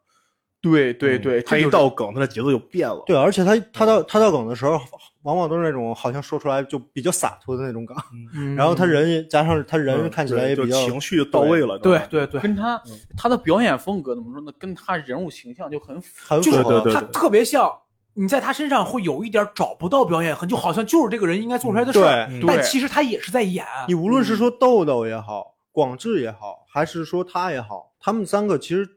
[0.60, 3.02] 对对对，他一到梗，他的节奏就变了。
[3.06, 4.80] 对，而且他他到他到梗的时候，
[5.22, 7.96] 往往都是那种好像说出来就比较洒脱的那种梗，
[8.34, 11.78] 嗯 然后他人加上他人嗯看起来也比较情绪到位了。
[11.78, 14.52] 对对对，跟他嗯他的表演风格怎么说呢？
[14.58, 16.40] 跟他人物形象就很符。
[16.40, 16.92] 就是很符合。
[16.92, 17.70] 他特别像
[18.14, 23.64] 你在他身上会有一点找不到表演痕，就好像就是这个人应该做出来的事儿，对，但其实他也是在演。
[23.86, 28.88] 你无论是说豆豆也好，广志也好，还是说他也好，他们三个其实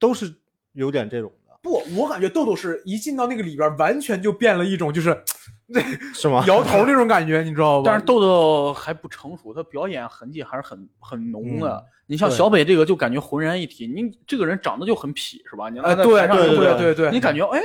[0.00, 0.34] 都是
[0.72, 5.22] 有点这种的，不，我感觉豆豆是一进到那个里边，完全就变了一种就是
[6.14, 6.44] 是吗？
[6.46, 7.90] 摇头那种感觉，你知道吧？
[7.90, 11.84] 但是豆豆还不成熟，他表演痕迹还是很很浓的。
[12.06, 15.70] 你像小北这个就感觉浑然一体，你这个人长得就很痞，是吧？
[15.70, 17.60] 你让呃，他在对对对对对，你感觉哎，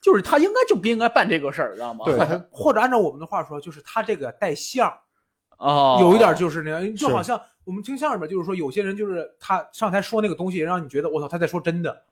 [0.00, 2.04] 就是他应该就不应该办这个事儿，知道吗？
[2.06, 2.18] 对
[2.50, 4.92] 或者按照我们的话说，就是他这个带相，
[5.58, 12.02] 哦，有一点就是那样，就好像我们听相声里边，就是说有些人就是他上台说那个东西，让你觉得我操他在说真的。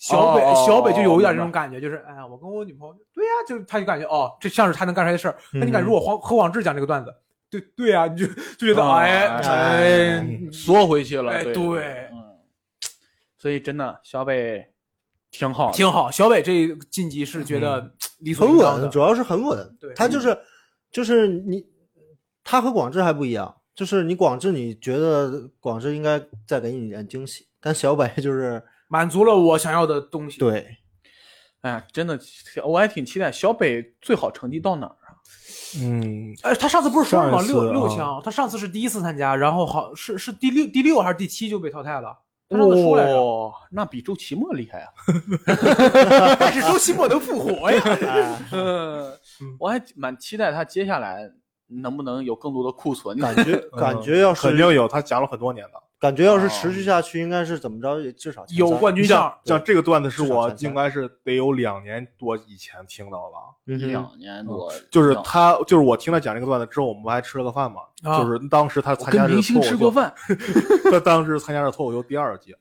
[0.00, 5.36] 小北、哦小北就有一点哦这种感觉，就是哎呀，我跟我女朋友，对呀、就是他就感觉哦，这像是他能干出来的事儿。
[5.52, 7.14] 那你感觉嗯如果黄何广智讲这个段子，
[7.50, 8.26] 对对呀、你就
[8.56, 12.38] 就觉得哦哎哎嗯，缩回去了，对哎对嗯，
[13.36, 14.72] 所以真的小北
[15.30, 16.10] 挺好，挺好。
[16.10, 19.76] 小北这个晋级是觉得理所很稳，主要是很稳。
[19.78, 20.36] 对他就是
[20.90, 21.66] 就是你，
[22.42, 30.38] 他和广志还不一样，就是你广志你觉得广志应该再给你点惊喜，但小北就是满足了我想要的东西。
[30.38, 30.76] 对
[31.62, 32.18] 哎呀，真的，
[32.64, 35.14] 我还挺期待小北最好成绩到哪儿啊？
[35.80, 37.40] 嗯，哎，他上次不是说了吗？
[37.42, 42.18] 六六啊强，他上次是第一次参加，然后好是是第六第六还是第七就被淘汰了。
[42.48, 44.90] 他上次说来着，哦，那比周奇墨厉害啊！
[46.40, 47.82] 但是周奇墨能复活呀。
[48.50, 49.12] 嗯，
[49.60, 51.30] 我还蛮期待他接下来
[51.70, 53.16] 能不能有更多的库存。
[53.20, 55.82] 感觉感觉要是肯定有，他讲了很多年的。
[55.98, 63.34] 感觉要是持续下去，应该是怎么着也至少有冠军相像，这个段子是我应该是得有两年多以前听到了
[63.66, 67.82] 两年多，就是他，就是我听他讲这个段子之后，我们不还吃了个饭嘛？
[68.02, 70.10] 啊就是当时他参加这个跟明星吃过， 饭
[70.90, 72.52] 他当时参加了脱口秀第二季，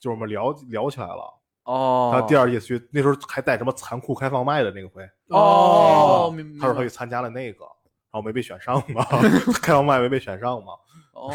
[0.00, 1.34] 就是我们聊聊起来了。
[1.66, 2.10] 哦。
[2.12, 7.64] 他第二季去那时候还带什么残酷开放麦的那个回，哦，明他说他明去参加了那个，
[8.10, 9.04] 然后 没被选上嘛，
[9.62, 10.72] 开放麦没被选上嘛，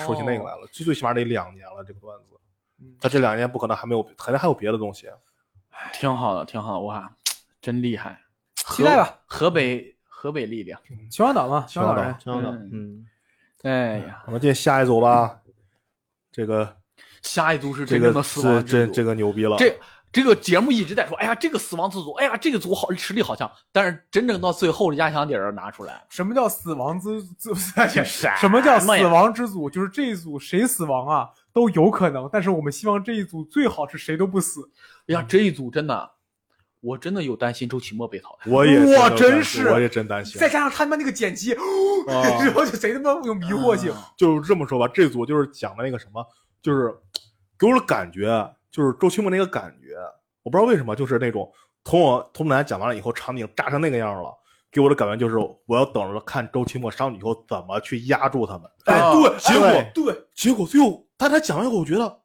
[0.05, 2.39] 说起那个来了，最最起码得两年了这个段子
[2.79, 2.95] 嗯。
[2.99, 5.07] 他这两年不可能还没有，肯定还有别的东西。
[5.91, 7.11] 挺好的，挺好的，哇，
[7.61, 8.19] 真厉害！
[8.55, 10.79] 期待吧，河北河北力量。
[11.09, 13.07] 秦皇岛嘛，秦皇岛秦皇岛，嗯嗯，
[13.63, 15.41] 哎呀，我们进下一组吧，
[16.31, 16.77] 这个
[17.21, 18.71] 下一组是这个真正的死亡之组。
[18.71, 19.77] 这这这个牛逼了，这
[20.13, 27.51] 这个节目一直在说，哎呀，这个死亡之组，哎呀，这个组好实力好强，但是真正到最后的压箱底儿拿出来，什么叫死亡之之？
[27.55, 29.67] 啥什么叫死亡之组？
[29.67, 34.69] 就是这一组谁死亡啊都有可能，但是我们希望这一组最好是谁都不死。
[35.07, 36.11] 哎呀，这一组真的，
[36.79, 38.51] 我真的有担心周奇墨被淘汰。
[38.51, 40.47] 我也我真是我也真担心再。
[40.47, 41.53] 加上他们那个剪辑，
[42.07, 43.91] 啊然后就贼他妈有迷惑性。
[44.15, 46.23] 就是这么说吧，这组就是讲的那个什么，
[46.61, 46.93] 就是
[47.57, 48.27] 给我的感觉，
[48.73, 49.95] 就是周奇墨那个感觉，
[50.41, 51.49] 我不知道为什么，就是那种
[51.85, 54.33] 从我童男讲完了以后，场景炸成那个样了，
[54.71, 58.63] 给我的感觉就是我要等着看周奇墨上去以后怎么去压住他们。
[58.85, 62.19] 哎，啊对，结果对对，结果最后，但他讲完以后，我觉得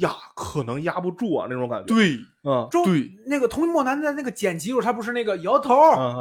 [0.00, 5.74] 呀可能压不住啊那种感觉。，对，嗯，周对那个童墨南在那个剪辑的时候，他不是那个摇头，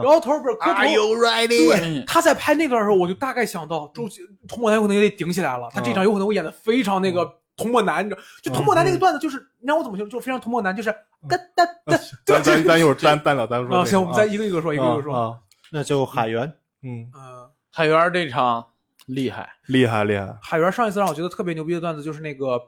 [0.03, 0.81] 摇头不是磕头。
[0.81, 1.67] ready？
[1.67, 7.27] 对，他在拍那段的时候，我就大概想到周奇童墨南有可能也得顶起来了，他这场有可能会演的非常那个
[7.57, 11.97] 童漠男，你知道，就童漠男那个段子，就是你让我怎么形容，就非常童漠男，就是哒哒哒。
[12.25, 15.15] 咱咱咱一会儿单单聊，单说啊，行，我们再一个一个说，一个一个啊说。
[15.15, 15.39] 啊，
[15.71, 16.43] 那就海源，
[16.83, 18.65] 嗯，嗯，海源这场
[19.07, 22.61] 厉害，厉害厉害，海源上一次让我觉得特别牛逼的段子就是那个，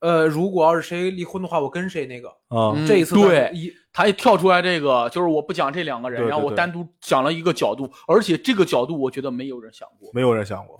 [0.00, 2.28] 呃，如果要是谁离婚的话，我跟谁那个。
[2.48, 10.10] 啊，嗯这一次对一他一跳出来这个，就是我不讲这两个人，然后我单独讲了一个角度，而且这个角度我觉得没有人想过。
[10.12, 10.78] 没有人想过。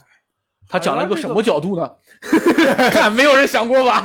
[0.68, 1.90] 他讲了一个什么角度呢？
[2.90, 4.04] 看没有人想过吧？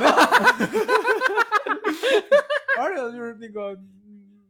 [2.78, 3.76] 而且就是那个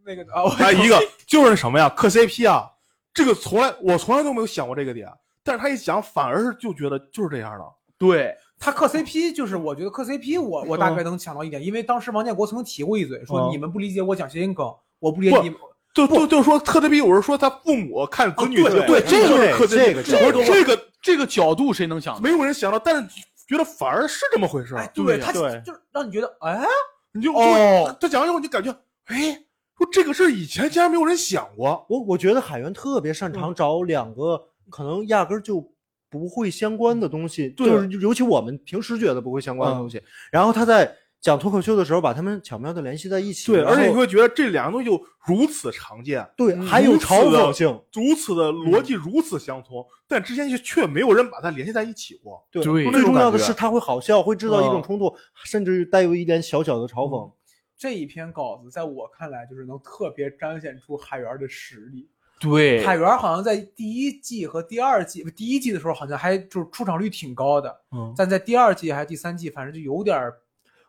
[0.05, 2.71] 那个啊，我他一个就是什么呀，磕 CP 啊，
[3.13, 5.09] 这个从来我从来都没有想过这个点，
[5.43, 7.65] 但是他一讲，反而是就觉得就是这样的。
[7.99, 14.67] 对，他磕 CP，就是我觉得磕 CP，我我大概能想到一点，因为当时王建国曾经提过一嘴，说嗯你们不理解我讲谐音梗，
[14.99, 15.59] 我不理解你们。
[15.93, 22.21] 就就就说磕 CP，我是说他父母看子女对对这就是磕 CP，这个这个这个角度谁能想到？
[22.21, 24.91] 没有人想到，但是觉得反而是这么回事儿哎，。
[24.95, 26.65] 对对他对就是让你觉得，哎，
[27.13, 28.71] 你就哦，他讲完以后，你就感觉，
[29.07, 29.33] 哎，
[29.77, 31.85] 说这个事儿以前竟然没有人想过。
[31.89, 35.73] 我我觉得海源特别擅长找两个可能压根儿就
[36.09, 52.43] 不会相关的东西，对就是尤其我们平时觉得不会相关的东西，然后他在讲脱口秀的时候把他们巧妙的联系在一起，对，而且你会觉得这两个东西又如此常见，对嗯还有嘲讽性，如此的逻辑如此相通，但之前却却没有人把它联系在一起过。
[52.51, 55.15] 对，对最重要的是它会好笑，会制造一种嗯冲突，
[55.45, 57.31] 甚至于带有一点小小的嘲讽。
[57.77, 62.09] 这一篇稿子在我看来就是能特别彰显出海源的实力。
[62.39, 70.35] 对，海源好像在第一季和第二季，不第一季的时候好像还就是出场率挺高的，嗯，但在第二季还是第三季，反正就有点儿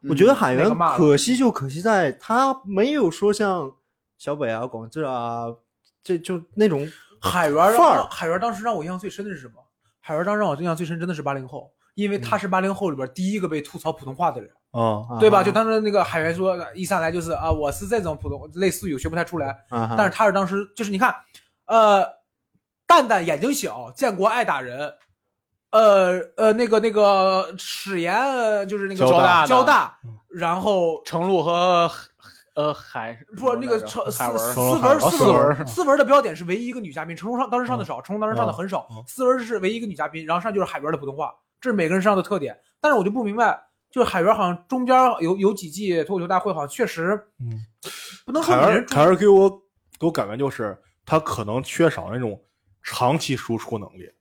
[0.10, 3.72] 我觉得海源可惜就可惜在他没有说像
[4.18, 5.46] 小北啊、广志啊，
[6.04, 6.88] 这就那种
[7.22, 9.54] 海源让范儿海源当时让我印象最深的是什么？
[10.00, 15.42] 海源当时让我印象最深真的是八零后，因为他是八零后里边第一个被吐槽普通话的人，哦，对吧？
[15.42, 21.16] 啊就当时那个海源说一上来就是啊，我是这种普通类似语，我学不太出来，啊，但是他是当时就是你看，
[21.66, 22.04] 呃，
[22.88, 24.92] 蛋蛋眼睛小，建国爱打人，
[25.72, 29.98] 呃呃那个那个史岩呃就是那个交大交大，
[30.30, 31.90] 然后程璐和
[32.56, 42.60] 呃海不那个程思文斯斯程文思文思文的标点是唯一一个女嘉宾，程璐上当时上的少，程璐当时上的很少嗯嗯，斯文是唯一一个女嘉宾，然后上就是海源的普通话，这是每个人身上的特点。
[42.82, 43.58] 但是我就不明白，
[43.90, 47.66] 就是海源好像中间有有几季脱口秀大会，好像确实嗯，
[48.26, 49.50] 不能说凯给人儿凯儿给我
[49.98, 52.38] 给我感觉就是他可能缺少那种
[52.84, 54.12] 长期输出能力，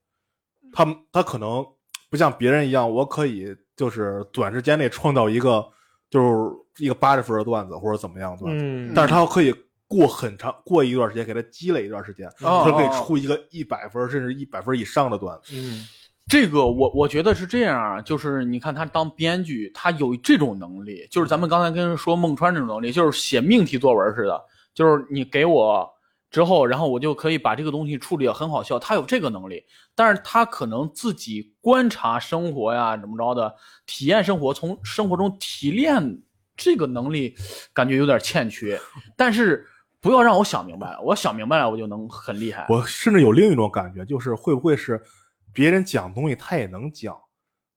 [0.73, 1.65] 他他可能
[2.11, 5.65] 不像别人一样，我可以就是短时间内创造一个
[6.11, 9.55] 就是一个八十分的段子或者怎么样的段子，嗯，但是他可以
[9.87, 15.53] 过很长过一段时间，给他积累一段时间，哦他可以哦出一个一百分甚至一百分以上的段子。
[15.55, 15.87] 嗯，
[16.27, 24.41] 这个我我觉得是这样啊，就是你看他当编剧，他有这种能力，就是咱们刚才跟人说孟川这种能力，就是写命题作文似的，
[24.75, 25.89] 就是你给我
[26.31, 29.65] 之后，然后我就可以把这个东西处理得很好笑，他有这个能力，
[29.95, 33.55] 但是他可能自己观察生活呀，怎么着的，
[33.87, 36.23] 体验生活，从生活中提炼
[36.57, 37.35] 这个能力，
[37.73, 38.81] 感觉有点欠缺，
[39.17, 39.67] 但是。
[40.03, 42.65] 不要让我想明白，我想明白了，我就能很厉害。
[42.71, 44.99] 我甚至有另一种感觉，就是会不会是
[45.53, 47.15] 别人讲东西他也能讲，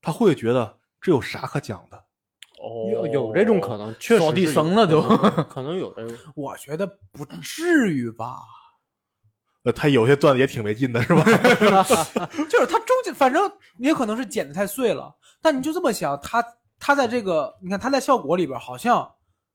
[0.01, 2.02] 他会觉得这有啥可讲的？
[2.63, 6.17] 哦有有这种可能，确实扫地僧了都可能 可能有这种。
[6.35, 8.37] 我觉得不至于吧，
[9.63, 11.23] 呃，他有些段子也挺没劲的，是吧？
[12.49, 16.43] 就是他中间反正也可能是剪的太碎了，但你就这么想，他
[16.79, 19.09] 他在这个你看他在效果里边好像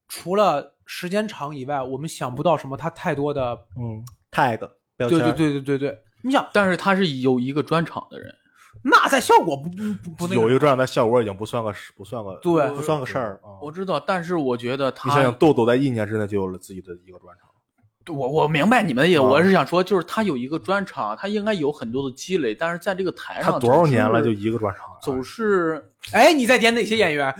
[0.08, 4.58] 除了时间长以外，我们想不到什么他太多的，嗯，tag
[4.96, 8.34] 标签，对对对对对对，你想但是他是有一个专场的人，
[8.82, 13.40] 那在效果不不不不那个有一个这样的效果已经不算个不算个对不算个事儿。
[13.42, 13.58] 啊。
[13.60, 24.96] 我知道，但是我觉得他，你想想，豆豆在一年之内就有了自己的一个专场，我我明白你们的意思，啊我是想说，就是他有一个专场，他应该有很多的积累，但是在这个台上他多少年了就一个专场啊？
[25.02, 27.34] 总是哎，你在点哪些演员？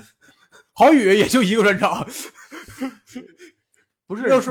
[0.75, 2.07] 郝宇也就一个专场，
[4.07, 4.51] 不是要是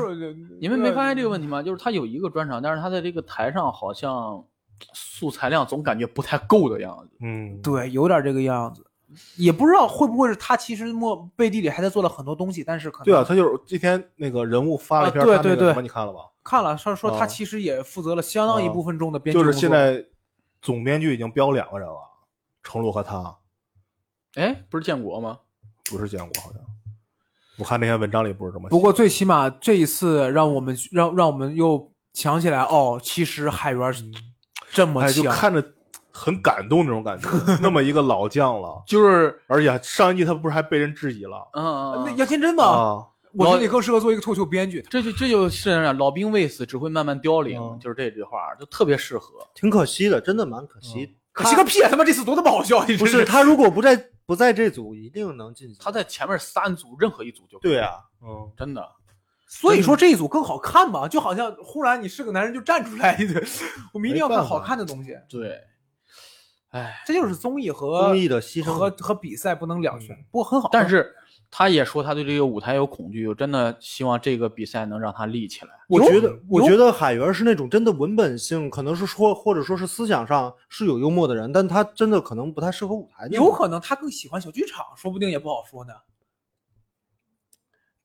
[0.60, 1.62] 你们没发现这个问题吗？
[1.62, 4.44] 就是他有一个专场，但是他在这个台上好像
[4.92, 7.16] 素材量总感觉不太够的样子。
[7.20, 8.84] 嗯，对，有点这个样子，
[9.36, 16.20] 也不知道会不会是他其实默背地里还在做了很多东西，但是可能对啊，他就是今天那个人物发了一篇啊对对对，你看了吧？
[16.42, 20.04] 看了他说他啊其实也负责了相当一啊部分中的编剧就是现在
[20.62, 21.94] 总编剧已经标两个人了，
[22.62, 23.36] 程璐和他，
[24.34, 25.38] 哎，不是建国吗？
[25.84, 26.60] 不是建国好像。
[27.58, 28.70] 我看那篇文章里不是这么写。
[28.70, 34.04] 不过最起码这一次让我们让让我们又想起来，哦，其实海源是
[34.70, 35.64] 这么哎，就强，看着
[36.10, 37.28] 很感动那种感觉，
[37.60, 43.06] 那么一个老将了， 就是而且上一季他不是还被人质疑了嗯嗯那嗯，杨天真嘛，啊？
[43.34, 44.84] 我觉得你更适合做一个脱口秀编剧。
[44.90, 49.34] 这就这就是老兵未死，只会慢慢凋零，嗯就是这句话，就特别适合。
[49.54, 51.14] 挺可惜的，真的蛮可惜。
[51.30, 51.80] 可惜个屁！
[51.82, 52.84] 啊他妈这次多他妈好笑！
[52.86, 55.76] 你不是他如果不在不在这组，一定能进去。
[55.78, 57.90] 他在前面三组任何一组就可以对，啊，
[58.22, 58.84] 嗯，真的。
[59.48, 63.42] 所以说这一组更好看嘛，就好像忽然你是个男人就站出来， 对，
[63.94, 65.16] 我们一定要看好看的东西。
[65.28, 65.58] 对，
[66.70, 70.68] 哎，这就是综艺和综艺的牺牲和和比赛不能两全，不过很好。
[70.70, 71.14] 但是
[71.50, 75.70] 他也说他对这个舞台有恐惧，我真的希望这个比赛能让他立起来。
[75.88, 83.26] 我觉得，我觉得得海源是那种真的文本性，可能是说或者说是思想上是有幽默的人，但他真的可能不太适合舞台。
[83.30, 85.94] 有可能他更喜欢小剧场，说不定也不好说呢。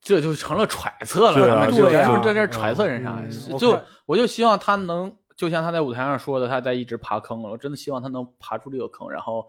[0.04, 3.18] 这就成了揣测了，对啊咱们就对啊就是在这揣测人啥，
[3.50, 9.48] 嗯就我就希望他能，就像他在舞台上说的，他在一直爬坑了，我真的希望他能爬出这个坑，然后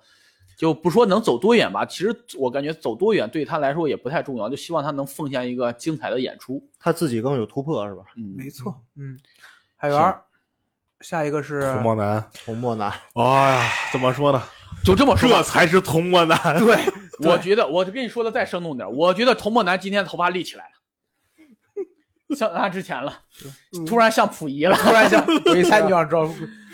[0.57, 6.65] 就不说能走多远吧，其实我感觉走多远对他来说也不太重要，就希望他能奉献一个精彩的演出。
[6.79, 8.03] 他自己更有突破，是吧？
[8.15, 9.19] 嗯，没错，嗯，
[9.75, 10.15] 海源，
[11.01, 14.41] 下一个是童墨男，童墨男，哎呀，怎么说呢？
[14.83, 15.43] 就这么说这。
[15.43, 16.37] 才是童墨男。
[16.59, 16.77] 对，
[17.19, 23.21] 我觉得，我就跟你说的再生动点，我觉得童漠男今天头发立起来了， 像他之前了，
[23.85, 26.29] 突然像溥仪了，突然想我一猜你就想知道，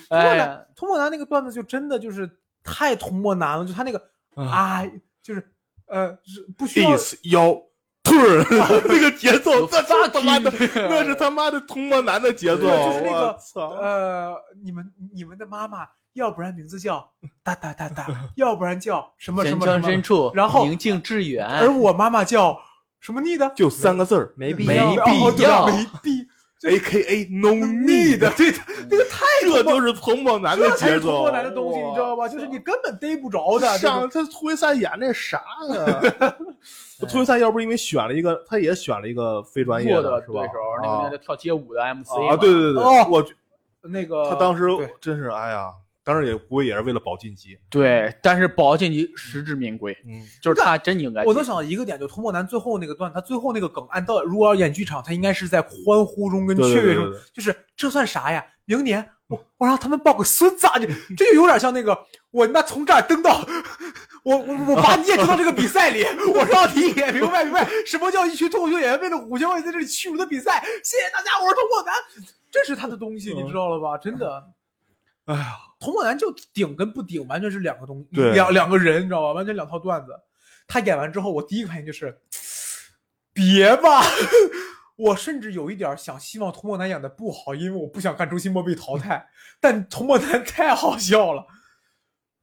[0.10, 2.30] 哎呀，童漠男那个段子就真的就是
[2.64, 4.02] 太童漠男了，就他那个
[4.36, 4.84] 啊，
[5.22, 5.52] 就是
[5.88, 7.62] 呃，是不需要 is 腰。
[8.04, 8.44] 腿儿
[8.90, 12.64] 那个节奏，那发是他妈的，那是他妈的童漠男的节奏。
[12.64, 13.70] 就是那个我操！
[13.76, 17.10] 呃，你们你们的妈妈，要不然名字叫
[17.44, 21.46] 哒哒哒哒，要不然叫什么什么什江深么，处，然后宁静致远。
[21.48, 22.60] 而我妈妈叫
[23.00, 23.52] 什么腻的？
[23.56, 25.06] 就三个字儿没没必要。
[25.06, 26.28] 必哦对要没必
[26.68, 28.52] ，A K A no 腻 need 的，对，
[28.90, 30.92] 那个太这就是童漠男的节奏。
[30.92, 32.28] 是童漠男的东西，你知道吧？
[32.30, 33.68] 就是你根本逮不着的。
[33.80, 35.42] 这上他涂一三演那啥
[35.74, 36.36] 呀？
[37.10, 40.54] 涂一三要不是因为选了一个，他也选了一个非专业弱的是吧对手，？
[40.84, 43.26] 那个那个跳街舞的 MC 啊，对对对对，哦我
[43.90, 44.68] 那个他当时
[45.00, 45.72] 真是哎呀，
[46.04, 47.58] 当时也估计也是为了保晋级。
[47.70, 51.24] 对，但是保晋级实至名归，嗯，就是他真应该。
[51.24, 58.46] 我能想到一个点，就童漠男最后那个段，他最后那个梗，按道如果要演剧场，他应该是在欢呼中跟雀跃中对对，就是这算啥呀？
[58.66, 60.80] 明年我我让他们抱个孙子啊！
[60.80, 61.98] 这这就有点像那个
[62.30, 63.46] 我那从这儿登到
[64.24, 70.64] 我我我把你也登到这个比赛里，我让你也明白明白什么叫一群脱口秀演员为了五千块钱在这里屈辱的比赛。
[70.84, 71.94] 谢谢大家，我是童漠男，
[72.50, 73.98] 这是他的东西，你知道了吧？
[73.98, 74.44] 真的。
[75.26, 79.34] 哎呀，童漠男就顶跟不顶完全是两个东，对两两个人，你知道吧？
[79.34, 80.14] 完全两套段子。
[80.68, 82.18] 他演完之后，我第一个反应就是，
[83.34, 84.02] 别吧，
[84.96, 89.28] 我甚至有一点想希望童漠男演的不好，因为我不想看周奇墨被淘汰。
[89.60, 91.44] 但童漠男太好笑了，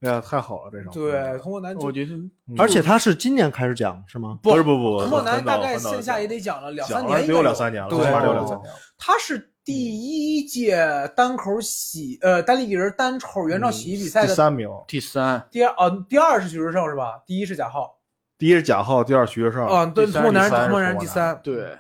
[0.01, 2.13] 哎呀，太好了，这种对，童漠男我觉得
[2.59, 4.39] 而且他是今年开始讲是吗？
[4.43, 8.79] 不是不不，童漠男大概线下也得讲了两三年，得有两三年了，对起码得有哦两三年了。
[8.99, 10.79] 他是第一届
[11.15, 17.23] 单口喜呃单立人单口原创喜剧比赛的第三名，第三，第二啊，第二是徐志胜是吧？
[17.27, 17.99] 第一是贾浩，
[18.39, 21.79] 第一是贾浩，第二徐志胜，啊，对，童漠男第三童漠男第三，对，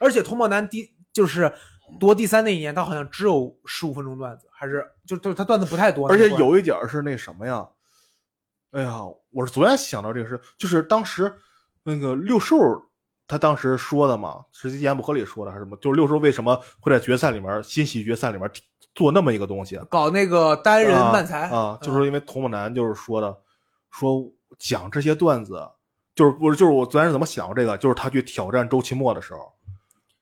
[0.00, 1.52] 而且童漠男第就是
[2.00, 7.64] 夺第三那一年，他好像只有十五分钟段子，还是就就他段子不太多，而且有一点是那什么呀？
[8.72, 11.32] 哎呀，我是昨天想到这个事，就是当时
[11.84, 12.56] 那个六兽
[13.30, 15.76] 他当时说的嘛，是言不合理说的还是什么？
[15.76, 18.50] 就是六叔为什么会在决赛里面新喜剧决赛里面
[18.92, 19.78] 做那么一个东西？
[19.88, 23.38] 搞那个单人啊漫才啊，就嗯是因为童漠男就是说的，
[23.92, 24.20] 说
[24.58, 25.62] 讲这些段子，
[26.16, 29.52] 就是不是就是我昨天是怎么想这个，就是他去挑战周奇墨的时候，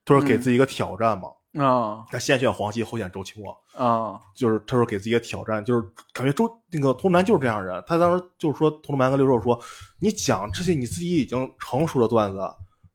[0.04, 5.82] 他说给嗯自己一个挑战嘛，啊他先选黄西，后选周奇墨，啊，就是他说给自己一个挑战，就是
[6.12, 7.82] 感觉周那个童男就是这样人。
[7.86, 9.58] 他当时就是说，童男跟六兽说，
[9.98, 12.38] 你讲这些你自己已经成熟的段子，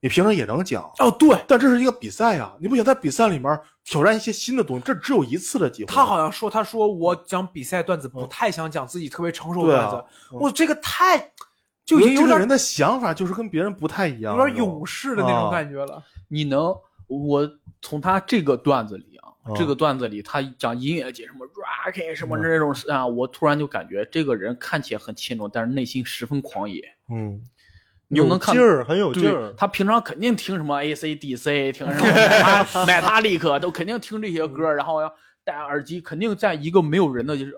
[0.04, 1.34] 你平常也能讲，哦，对。
[1.48, 5.88] 但这是一个比赛呀，你不想在比赛里面挑战一些新的东西，这只有一次的机会。
[5.88, 9.96] 他好像说，他说我讲比赛段子不太想讲自己特别成熟段子，
[10.34, 10.40] 嗯。
[10.42, 11.32] 我这个太
[11.86, 15.50] 就已经有点人的想法就是跟别人不太一样，有点勇士的那种啊。
[15.50, 16.04] 感觉了。
[16.28, 16.76] 你能
[17.08, 17.50] 我
[17.82, 26.84] 从他这个段子里啊，嗯这个段子里他讲音乐节什么 rock 什么那种啊，我突然就感觉这个人看起来很轻松，但是内心十分狂野。
[27.10, 27.40] 嗯，有
[28.14, 29.54] 你就能看劲儿，很有劲儿。
[29.58, 37.54] 他平常肯定听什么 AC/DC，听什么买他立刻都肯定听这些歌，然后要戴耳机，肯定在一个没有人的，就是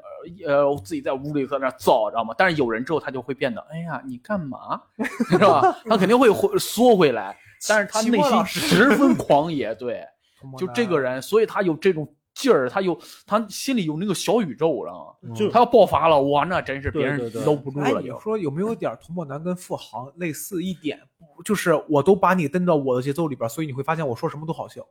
[0.47, 2.33] 呃我自己在屋里在那造，知道吗？
[2.37, 4.81] 但是有人之后，他就会变得，哎呀，你干嘛，
[5.29, 5.61] 是吧？
[5.87, 7.37] 他肯定会回缩回来，
[7.67, 10.03] 但是他内心十分狂野，对，
[10.57, 15.33] 就这个，人，所以他有这种劲儿，他有他心里有那个小宇宙，知道吗？
[15.33, 18.13] 就他要爆发了，哇，那真是别人搂不住哎，了就。
[18.13, 20.99] 你说有没有点童漠男跟付航类似一点？
[21.43, 24.85] 就是我都把你蹬到我的节奏里边，所以你会发现我说什么都好笑。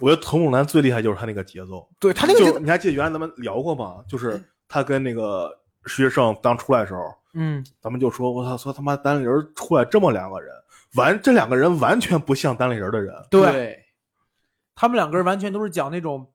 [0.00, 4.02] 我觉得童梦男最厉害就是他那个节奏，对他那个节奏，就你还记得原来咱们聊过吗？
[4.08, 5.50] 就是他跟那个
[5.86, 10.54] 徐志胜刚出来的时候，嗯，咱们就说，我操，说他妈单立人出来这么两个人，
[10.94, 13.84] 完这两个人完全不像单立人的人，对
[14.74, 16.26] 他们两个人完全都是讲那种，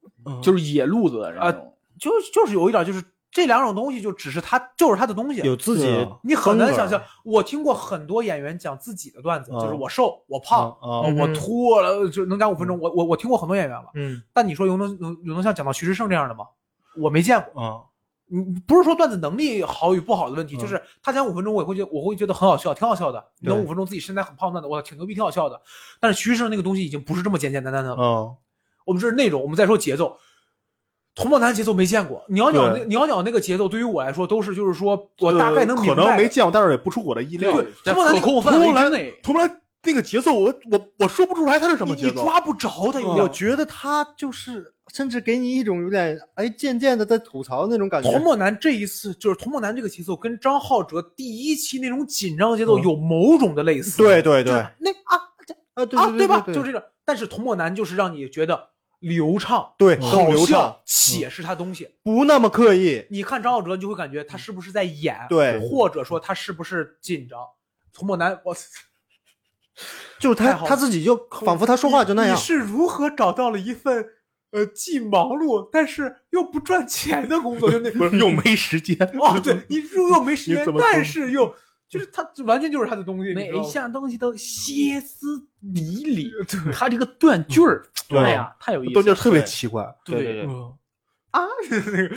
[0.42, 1.74] 就是野路子的那啊种。
[2.00, 7.02] 就就是有一点，就是这两种东西就只是他就是他的东西，有自己对啊你很难想象。
[7.24, 12.78] 我听过很多演员讲自己的段子，嗯就是我瘦，我胖，我嗯秃了，就能讲五分钟。
[12.80, 16.46] 我我我听过很多演员了，嗯，但你说有能有有能像讲到徐志胜这样的吗？
[16.98, 17.62] 我没见过。
[17.62, 17.82] 啊，
[18.28, 23.24] 你你不是说段子能力好与不好的问题，嗯就是他讲五分钟，我也会觉得我会觉得很好笑，挺好笑的。
[23.42, 25.62] 对能五分钟自己身材很胖的，我挺牛逼，挺好笑的。
[26.00, 28.02] 但是徐志胜那个东西已经不是这么简简单单的了。
[28.02, 28.36] 嗯，
[28.86, 30.18] 我们这是内容，我们再说节奏。
[31.14, 37.54] 童梦男节奏没见过，鸟鸟那对鸟鸟那个节奏对于我来说都是就是说我大概能明可，能没见过，但是也不出我的意料。
[37.54, 43.32] 对在他们那可控范围之内，童梦男那个节奏，我我我说不出来他是什么你节奏，你抓不着他有我点。
[43.32, 48.12] 觉得他就是，甚至给你一种有点哎渐渐的在吐槽那种感觉。
[48.12, 53.96] 童梦男这一次就是童梦男这个节奏跟张浩哲第一期那种紧张节奏嗯有某种的类似。
[53.98, 55.16] 对对对那啊
[55.76, 56.42] 啊，对啊，对吧？
[56.48, 56.92] 就是这个。
[57.06, 58.72] 但是童漠男就是让你觉得
[59.08, 61.88] 流畅、对好很流畅笑，且是他东西。
[62.04, 63.06] 不那么刻意。
[63.10, 67.40] 你看张浩哲，你就会感觉他是不是在演，对或者说他是不是紧张。
[67.94, 68.56] 童漠男，我
[70.20, 72.40] 就是他他自己就仿佛他说话就那样你。
[72.40, 74.06] 是如何找到了一份
[74.52, 77.70] 呃既忙碌但是又不赚钱的工作？
[77.72, 81.54] 就那不是又没时间哦，对你又又没时间 但是又
[81.88, 85.40] 就是他完全就是他的东西，每一项东西都歇斯
[85.74, 86.32] 底里，
[86.74, 88.96] 他这个断句儿，对哎呀，太有意思了。
[88.96, 89.86] 都觉得特别奇怪。
[90.04, 90.74] 对对对嗯
[91.32, 92.16] 啊，那个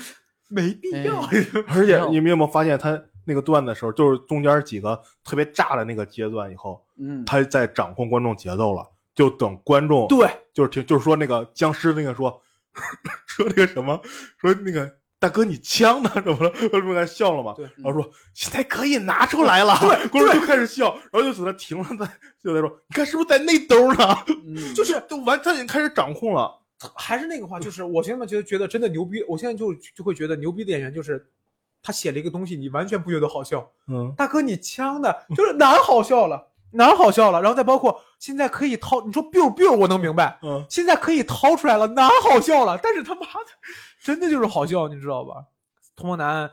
[0.48, 1.20] 没必要。
[1.68, 12.40] 而且你们有没有发现他那个段的时候，就是中间几个特别炸的那个阶段以后，嗯，他在掌控观众节奏了，就等观众对，就是听就是说那个僵尸那个说
[13.26, 14.00] 说那个什么
[14.38, 14.90] 说那个
[15.20, 16.50] 大哥你枪呢怎么了？
[16.68, 17.52] 观众在笑了嘛？
[17.56, 17.64] 对。
[17.76, 22.08] 然后说现在可以拿出来了，对，观众就开始笑，然后就在那停了，在
[22.42, 24.24] 就在说你看是不是在那兜呢？
[24.46, 24.74] 嗯。
[24.74, 26.50] 就是都完他已经开始掌控了，
[26.94, 31.28] 还是那个话，就是我现在觉得觉得真的牛逼，我现在就就会觉得牛逼的演员就是
[31.82, 43.28] 他写了一个东西，你完全不觉得好笑，嗯，大哥你枪的，就是哪好笑了，哪好笑了，然后再包括现在可以掏，你说 biu biu 我能明白，嗯，现在可以掏出来了，哪好笑了，但是他妈的
[44.02, 45.44] 真的就是好笑，你知道吧？
[45.96, 46.50] 童梦男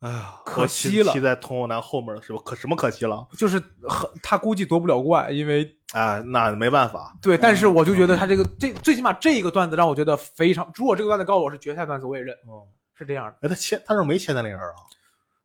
[0.00, 3.26] 哎呀，可惜了骑在童梦男后面的时候，可什么可惜了？
[3.36, 3.58] 就是
[3.88, 12.62] 很他估计夺不了冠，因为啊，那没办法，对，但是我就觉得他这个这最起码这个段子让我觉得非常，如果这个段子告诉我是决赛段子，我也认，哦，
[12.94, 13.36] 是这样的。
[13.40, 14.66] 哎，他签，他是没签单立人啊？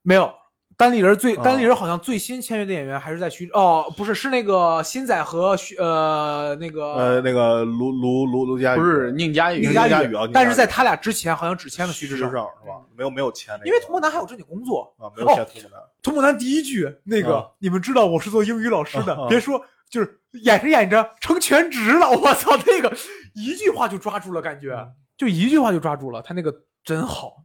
[0.04, 0.32] 没有，
[0.78, 1.42] 单立人最哦。
[1.44, 8.80] 单立人好像最新签约的演员还是在徐哦，不是，是那个新仔和徐呃那个呃，那个卢卢卢卢佳宇。
[8.80, 9.90] 不是宁佳宇，宁佳宇。
[9.90, 10.32] 宁佳宇啊宇。
[10.34, 12.82] 但是在他俩之前好像只签了徐徐志志胜，是吧？
[12.96, 14.94] 没有没有签那个，因为童梦南还有正经工作。
[14.98, 15.82] 啊，没有签童梦男。
[16.02, 17.46] 童梦南第一句那个、啊。
[17.60, 22.96] 你们知道我是做英语老师的，别说就是演着演着成全职了，我操，那个
[23.34, 24.92] 一句话就抓住了，感觉、嗯。
[25.16, 26.54] 就一句话就抓住了，他那个
[26.84, 27.44] 真好。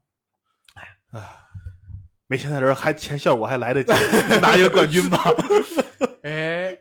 [2.28, 3.92] 没签的人还签效果还来得及，
[4.40, 5.24] 拿一个冠军吧。
[6.22, 6.78] 哎，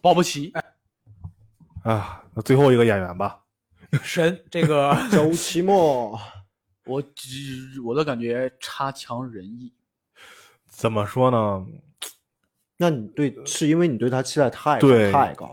[0.00, 0.52] 保不齐，
[1.82, 3.40] 啊，那最后一个演员吧，
[4.02, 6.18] 神，这个 周奇墨，
[6.84, 9.72] 我只我的感觉差强人意。
[10.68, 11.66] 怎么说呢？
[12.76, 15.52] 那你对是因为你对他期待太对太高，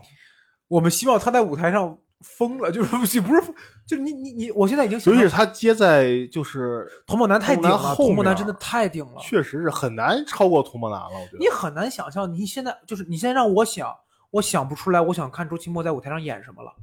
[0.67, 3.41] 我们希望他在舞台上疯了，就是不是
[3.85, 11.37] 就是你你你，我现在已经尤其是他接在就是童梦楠太顶了，童梦男后面童梦男真的太顶了，确实是很难超过童梦楠了，我觉得。
[11.39, 13.93] 你很难想象，你现在就是你现在让我想，
[14.31, 16.73] 我想不出来，我想看周奇墨在舞台上演什么了。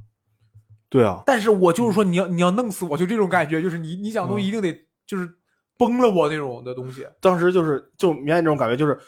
[0.89, 4.77] 对啊，但是我就是说，你要你要弄死我，就这种感觉，就是你你讲的东西嗯一定得
[5.07, 5.27] 就是
[5.77, 7.07] 崩了我那种的东西。
[7.21, 8.99] 当时就是就明显这种感觉，就是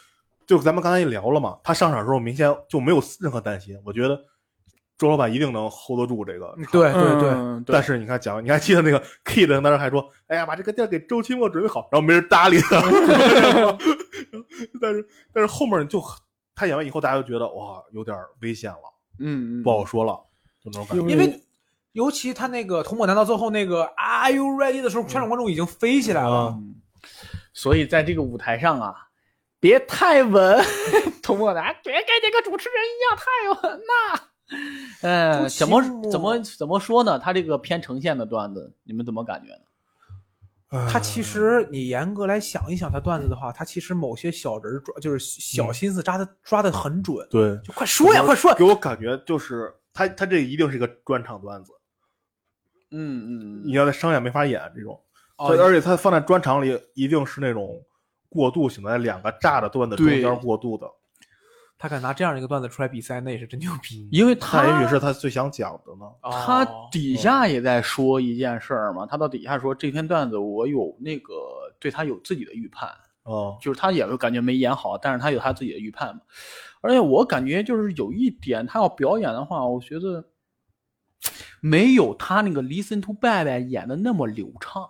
[0.48, 4.18] 就咱们刚才也聊了嘛，他上场的时候明显就没有任何担心，我觉得
[5.04, 6.56] 周老板一定能 hold 得住这个。
[6.72, 12.82] 对对对，嗯但是你看讲，你还记得那个 Kid 当时还说：“哎呀，把这个店给周奇墨准备好。”然后没人搭理他。
[14.82, 16.02] 但是但是后面就
[16.56, 20.14] 他演完以后，大家就觉得哇，有点危险了，嗯嗯，不好说了，
[20.64, 21.06] 就那种感觉。
[21.12, 21.44] 因为
[21.92, 26.56] 尤其他那个童梦男到最后那个 Are you ready 的时候，全场观众已经飞起来了。
[26.58, 26.76] 嗯，
[27.54, 28.96] 所以在这个舞台上啊，
[29.60, 30.64] 别太稳，
[31.22, 34.22] 童梦男别跟这个主持人一样太稳呐。
[35.02, 37.20] 呃，怎么怎么怎么说呢？
[37.20, 39.60] 他这个偏呈现的段子，你们怎么感觉呢？
[40.92, 47.28] 他其实你严格来想一想，他段子的话，他其实某些小人儿抓就是小心思抓的抓的很准。
[47.30, 48.52] 对，就快说呀，快说！
[48.56, 51.72] 给我感觉就是他他这一定是一个专场段子，
[52.90, 55.00] 嗯嗯你要在商演没法演这种，
[55.38, 57.80] 哦而且他放在专场里一定是那种
[58.28, 60.88] 过渡型的，两个炸的段子中间过渡的。
[61.84, 64.08] 他敢拿这样一个段子出来比赛，那也是真牛逼。
[64.10, 66.10] 因为那他也许是他最想讲的呢。
[66.22, 71.34] 他哦底下也在说一件事儿嘛，他到底下说这篇段子我有那个
[71.82, 72.90] 对他有自己的预判，
[73.24, 76.22] 哦，就是他也感觉没演好，但是他有他自己的预判嘛。
[76.80, 80.24] 而且我感觉就是有一点，他要表演的话，我觉得
[81.60, 84.90] 没有他那个《Listen to Bye Bye》演的那么流畅。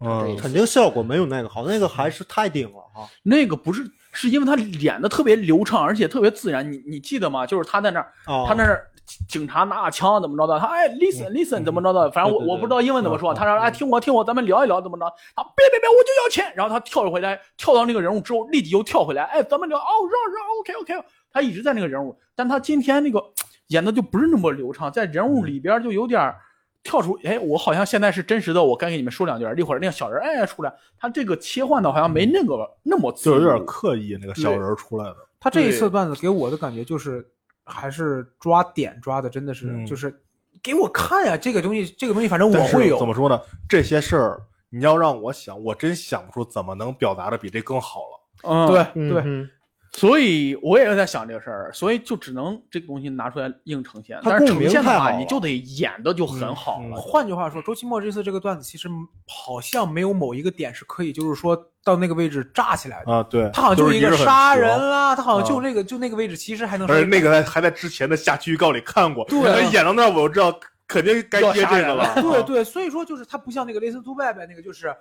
[0.00, 3.08] 嗯，肯定效果没有那个好，那个还是太顶了哈。
[3.22, 6.70] 那个不是，是因为他演的特别流畅，而且特别自然。
[6.70, 7.46] 你你记得吗？
[7.46, 8.84] 就是他在那儿，哦，他那儿
[9.28, 15.04] 警察拿枪怎么着的，他哎 listen listen 怎么着的，反正我对对对我不知道英文怎么说，嗯他说哎听我听我，咱们聊一聊怎么着，
[15.36, 23.22] 他别别别我就要钱，然后他跳回来，跳到那个人物之后，立即又跳回来，哎咱们聊哦让让 OK OK，他一直在那个人物，但他今天那个
[23.68, 26.36] 演的就不是那么流畅，在人物里边就有点儿
[26.84, 35.16] 跳出，哎我好像现在是真实的，我该给你们说两句，一会儿那个小人哎出来，他这个切换的好像没那个那么就有点刻意那个小人儿出来的。
[35.40, 37.26] 他这一次段子给我的感觉就是，
[37.64, 40.14] 还是抓点抓的，真的是、嗯就是
[40.62, 42.98] 给我看呀，这个东西，这个东西反正我会有。
[42.98, 43.40] 怎么说呢？
[43.68, 48.20] 这些事儿你要让我想，我真想不出怎么能表达的比这更好了。
[48.46, 49.48] 嗯对对，
[49.96, 54.18] 所以我也在想这个事儿，所以就只能这个东西拿出来硬呈现。
[54.24, 56.96] 它但是呈现的话，你就得演的就很好嗯了。
[56.96, 58.88] 换句话说，周奇墨这次这个段子其实
[59.28, 63.12] 好像没有某一个点是可以，就是说到那个位置炸起来的。
[63.12, 70.52] 啊，对，他好像就是一个杀人啦，他好像就啊那个就那个位置，其实还能而且那个还还在之前的下期预告里看过，对他演到那儿我就知道
[70.88, 72.20] 肯定该接这个了。
[72.20, 74.92] 对对，所以说就是他不像那个 Listen to Bye Bye 那个，就是，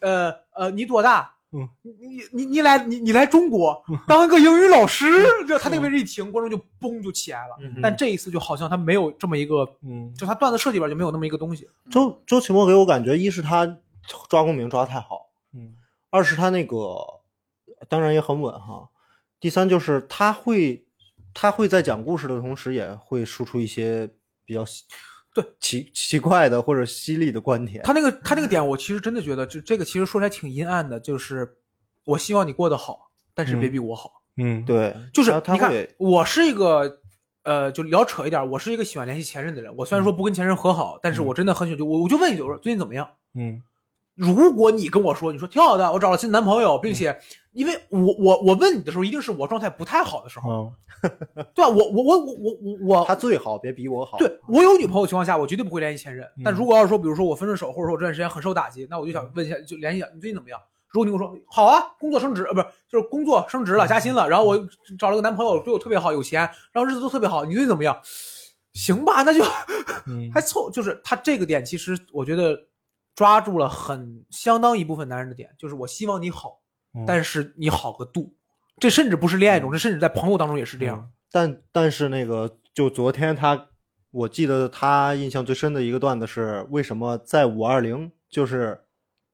[0.00, 1.30] 呃呃，你多大？
[1.56, 5.06] 嗯，你你你你来你你来中国当个英语老师，
[5.46, 7.56] 就他那个位置一停，观众就嘣就起来了。
[7.60, 7.78] 嗯。
[7.80, 11.68] 但这一次就好像他没有这么一个，嗯，就他段子设计里边就没有那么一个东西。
[11.88, 13.64] 周周奇墨给我感觉，一是他
[14.28, 15.76] 抓共鸣抓得太好，嗯。
[16.10, 16.76] 二是他那个
[17.88, 18.88] 当然也很稳哈，
[19.38, 20.84] 第三就是他会
[21.32, 24.08] 他会在讲故事的同时，也会输出一些
[24.44, 24.84] 比较奇
[25.34, 27.82] 对奇奇怪的或者犀利的观点。
[27.82, 31.56] 他那个他那个点，我其实真的觉得，就这个其实说起来挺阴暗的，就是
[32.04, 34.22] 我希望你过得好，但是别嗯比我好。
[34.36, 37.00] 嗯，对，就是你看，我是一个，
[37.42, 39.74] 呃，就聊扯一点，我是一个喜欢联系前任的人。
[39.76, 43.08] 我虽然说不跟前任和好，但是我真的很喜欢，就我我就问你，我说最近怎么样？
[43.34, 43.60] 嗯
[44.14, 47.18] 如果你跟我说，你说挺好的，我找了新男朋友，并且
[47.52, 50.72] 因为我我我问你的时候，一定是我状态不太好的时候，嗯
[51.54, 54.16] 对啊，我我我我我我他最好，别比我好。
[54.18, 56.24] 对我有女朋友情况下，我绝对不会联系前任。
[56.38, 60.60] 嗯但如果要是说，比如说我分了手，或者说我这段时间很受打击，那我就想问一下，就联系一下你最近怎么样？
[60.88, 64.56] 如果你跟我说好啊，工作升职，呃，不是，就是工作升职了，加薪了，然后我
[64.96, 66.42] 找了个男朋友，对我特别好，有钱，
[66.72, 67.98] 然后日子都特别好，你最近怎么样？
[68.74, 69.42] 行吧，那就
[70.06, 72.56] 嗯 还凑，就是他这个点，其实我觉得
[73.14, 76.60] 抓住了很相当一部分男人的点，就是我希望你好，
[76.94, 78.34] 嗯但是你好个度，
[78.80, 81.10] 这甚至不是恋爱中，这甚至在朋友当中也是这样。
[81.30, 83.68] 但但是那个，就昨天他，
[84.10, 88.80] 我记得他印象最深的一个段子是，为什么在五二零就是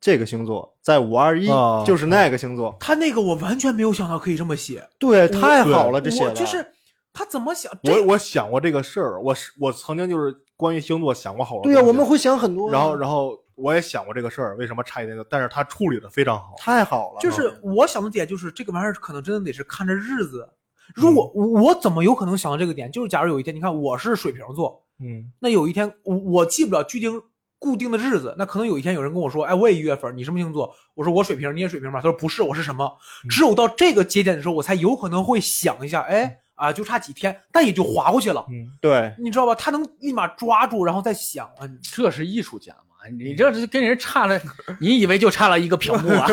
[0.01, 2.75] 这个星座，在五二一哦就是那个星座？
[2.81, 6.67] 他那个我完全没有想到可以这么写，对，太好了，这写的就是
[7.13, 7.71] 他怎么想？
[7.85, 12.73] 我我想过这个事儿，我是我曾经就是关于星座想过好多对呀，我们会想很多啊。
[12.73, 16.55] 然后然后我也想过这个事儿，为什么差一点点，但是他处理的非常好。
[16.59, 20.49] 太好了，就是我想的点就是这个玩意儿可能真的得是看着日子。
[20.95, 22.91] 如果我我怎么有可能想到这个点？
[22.91, 27.23] 就是假如有一天，你看我是水瓶座，嗯那有一天我我记不了具定
[27.61, 30.75] 固定的日子，那可能有一天有人跟我说，哎，我也一月份，你什么星座？
[30.95, 32.01] 我说我水瓶，你也水瓶吧？
[32.01, 32.91] 他说不是，我是什么？
[33.29, 39.55] 只有到这个节点的时候，我才有可能会想一下，哎啊，就差几天，但也就划过去了，嗯，对，你知道吧？
[39.55, 42.90] 他能立马抓住，然后再想啊，你这是艺术家嘛？
[43.19, 44.41] 你这是跟人差了，
[44.81, 46.27] 你以为就差了一个屏幕啊？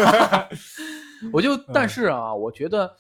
[1.34, 2.96] 我就，但是啊，我觉得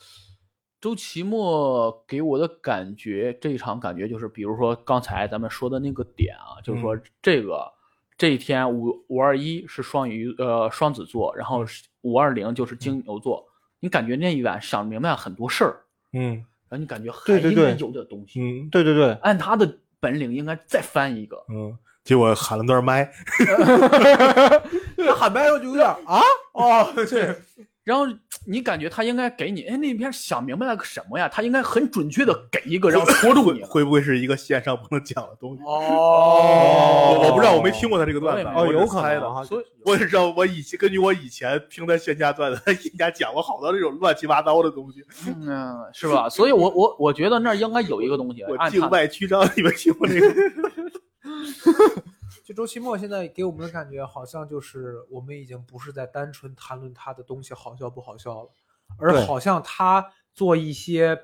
[0.79, 7.71] 周奇墨给我的感觉，这一场感觉就是，比如说刚才咱们说的那个点啊，就是说这个
[8.17, 11.65] 这一天五五二一是双鱼呃双子座，然后
[12.01, 13.45] 五二零就是金牛座，
[13.79, 15.77] 你感觉那一晚想明白很多事儿，
[16.13, 16.45] 嗯。
[16.69, 21.41] 然后你感觉还应该有点东西，嗯对对对，按他的本领应该再翻一个。
[21.47, 21.77] 嗯，
[22.07, 23.11] 结果喊了段麦，
[24.95, 26.21] 那喊麦我就有点啊
[26.53, 27.35] 哦，对，
[27.83, 28.05] 然后
[28.45, 31.27] 你感觉他应该给你，哎，那边想明白了个什么呀？
[31.27, 33.61] 他应该很准确的给一个，然后戳住你。
[33.63, 35.61] 会不会是一个线上不能讲的东西？
[35.65, 39.01] 哦我我不知道，我没听过他这个段子，哦，有可。
[39.01, 45.03] 能，所以我只知道我以前根据我以前听他线下段子，他线下讲过好多这种乱七八糟的东西。
[45.27, 46.29] 嗯，是吧？
[46.29, 50.27] 所以我我我觉得那应该有一个东西，我境按他外 曲张，你们听过这个？
[52.43, 58.49] 就周奇墨现在给我们的感觉，好像就是我们已经不是在单纯谈论他的东西好笑不好笑了，
[58.97, 61.17] 而好像他做一些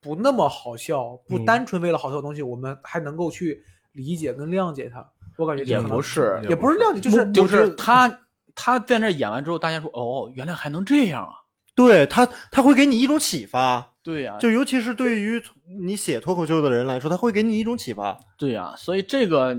[0.00, 5.06] 不那么好笑、不嗯单纯为了好笑的东西，我们还能够去理解跟谅解他。
[5.36, 8.20] 我感觉也不是，也不是谅解，就是就是他
[8.54, 11.32] 他在那演完之后，大家说哦，原来还能这样啊！
[11.74, 15.42] 对他他会给你一种启发，对呀、就尤其是对于
[15.78, 18.18] 你写脱口秀的人来说，他会给你一种启发。
[18.36, 19.54] 对呀、所以这个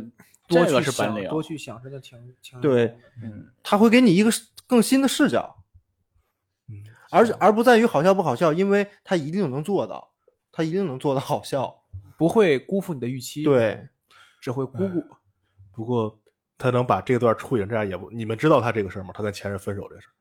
[0.48, 4.30] 多这个去想是本领，多去想，真的挺挺对嗯，他会给你一个
[4.68, 5.64] 更新的视角，
[6.68, 6.76] 嗯，
[7.12, 10.12] 而而不在于好笑不好笑，因为他一定能做到，
[10.52, 11.82] 他一定能做到好笑。
[12.16, 13.88] 不会辜负你的预期，，对，
[14.40, 15.04] 只会辜负。
[15.74, 16.22] 不过
[16.58, 19.10] 他能把这段处理成这样，也不，你们知道他这个事儿吗？
[19.14, 20.14] 他跟前任分手这事儿，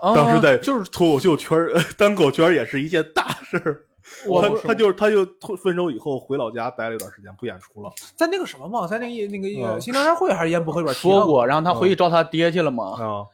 [0.00, 1.58] 啊当时在就是脱口秀圈
[1.96, 3.82] 单口圈儿也是一件大事儿。
[4.24, 12.92] 他我不他就是他就脱分手以后回老家待了一段时间，不演出了在那个什么嘛，在那个那个那个嗯新聊天会还是烟博会里边说过，然后他回去找他爹去了嘛。
[13.02, 13.26] 啊。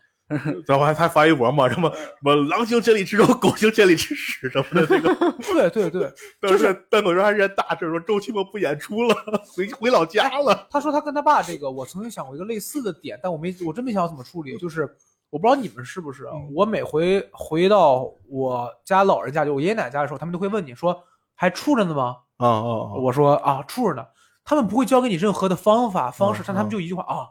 [0.66, 5.90] 然后还还发微博嘛，什么什么狼行千里之中，狗行千里之屎什么的，这个对对
[6.40, 9.14] 对，就是单口圈还是件大事儿，说周奇墨不演出了，
[9.54, 10.66] 回回老家了。
[10.70, 14.56] 他说他跟他爸这个，我曾经想过一个类似的点，但我没，我真没想好怎么处理。
[14.56, 14.88] 就是
[15.32, 21.02] 我不知道你们是不是我每回回到我家老人家，就我爷爷奶奶家的时候，他们都会问你说
[21.34, 22.18] 还处着呢吗？
[22.36, 22.92] 啊啊啊！
[23.00, 24.06] 我说啊，处着呢。
[24.44, 27.30] 他们不会教给你任何的方法方式，嗯但他们嗯就一句话啊，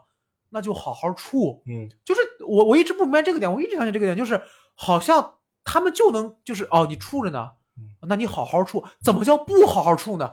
[0.50, 1.62] 那就好好处。
[1.66, 4.42] 嗯就是我我一直不明白这个点，我一直相信这个点，就是
[4.74, 10.28] 好像他们就能就是哦，你处着呢嗯，那你好好处，怎么叫不好好处呢？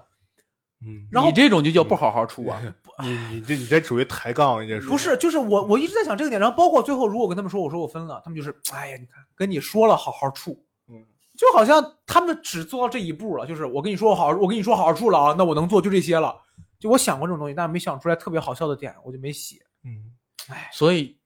[0.81, 2.59] 嗯，然后你这种就叫不好好处啊！
[3.01, 11.03] 你你这你这属于抬杠，你这属于不是，就是我我一直在想这个点，然后包括最后如果我跟他们说我说我分了，他们就是哎呀，你看跟你说了好好处，嗯，
[11.37, 16.35] 就好像他们只做到这一步了，就是我跟你说好，我跟你说好好处了啊，那我能做就这些了。
[16.79, 19.57] 就我想过这种东西，但是没想出来特别好笑的点，我就没写。
[19.83, 20.13] 嗯
[20.47, 21.17] 哎所以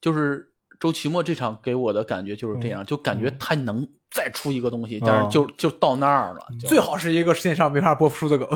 [0.00, 8.48] 就是周奇墨这场给我的感觉就是这样，就感觉他能再出一个东西，但是就就到那儿了，最好是一个线上没法播出的梗。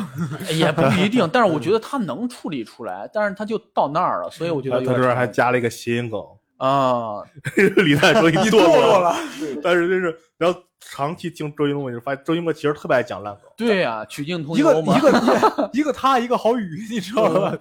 [0.55, 1.29] 也不 一定。
[1.33, 6.21] 但是我觉得他能处理出来，但是他就到那儿了，所以我觉得他他这边还加了一个谐音梗，
[6.57, 7.23] 啊，
[7.77, 9.15] 李诞说你堕堕落了，
[9.63, 17.57] 但是就是然后长期听周云龙，我就发现周云龙其实特别爱讲烂梗，对呀，曲径通一个幽嘛一，个 一个他一个郝宇，你知道吗？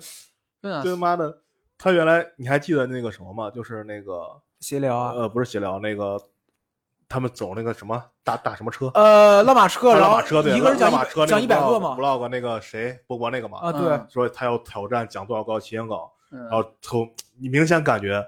[0.61, 0.71] 对。
[0.71, 1.39] 啊对妈的，
[1.77, 3.49] 他原来你还记得那个什么吗？
[3.51, 4.21] 就是那个
[4.59, 6.19] 闲聊啊，呃，不是闲聊，那个
[7.11, 8.89] 他们走那个什么大大什么车？
[8.93, 13.81] 呃，拉马车，然后拉马车对，一个人讲拉马车一讲一百个嘛，vlog 那个谁波波那个嘛，啊，对。
[13.81, 15.97] 嗯，说他要挑战讲多少个谐音梗，
[16.31, 16.47] 嗯。
[16.49, 17.07] 然后从
[17.37, 18.25] 你明显感觉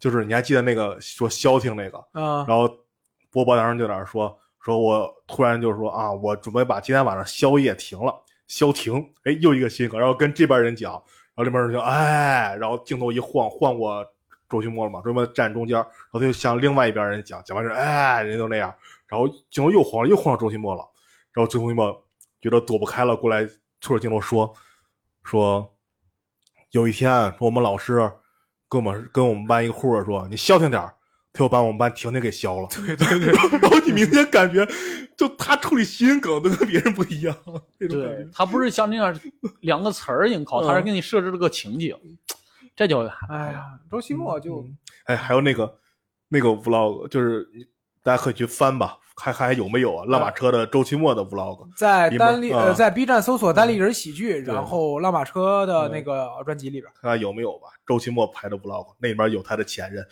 [0.00, 2.68] 就是你还记得那个说消停那个，啊，然后
[3.30, 8.12] 波波当时就在那儿说说我突然就说啊，我准备把今天晚上宵夜停了，
[8.48, 14.04] 消停，哎，又一个谐音梗，然后跟这边人讲，然后这边人就哎，然后镜头一晃，晃过
[14.48, 18.74] 周奇墨了嘛，周奇墨站中间，然后他就向另外一边人讲，讲完之后，哎，人都那样，
[19.06, 20.82] 然后镜头又晃了，又晃到周奇墨了，
[21.32, 22.04] 然后周奇墨
[22.40, 23.46] 觉得躲不开了，过来
[23.80, 24.54] 冲着镜头说
[25.24, 25.74] 说，
[26.70, 28.10] 有一天我们老师
[28.68, 30.94] 跟我们跟我们班一个护士说，你消停点儿。
[31.30, 33.26] 他又把我们班婷婷给消了，对对对，
[33.60, 34.66] 然后你明显感觉，
[35.16, 37.36] 就他处理谐音梗都跟别人不一样，
[37.78, 39.14] 这种感觉，对他不是像那样
[39.60, 41.94] 两个词儿硬靠，他是给你设置了个情景，
[42.78, 45.78] 这就哎呀，周奇墨就嗯哎，还有那个
[46.28, 47.44] 那个 vlog，就是
[48.04, 50.04] 大家可以去翻吧，还还有没有啊？
[50.06, 57.66] 拉马车的周奇墨的 vlog，在单立呃嗯在 B 站搜索单立人喜剧，对然后拉马车的那个专辑里边，看看有没有吧？
[57.84, 60.06] 周奇墨拍的 vlog，那里边有他的前任，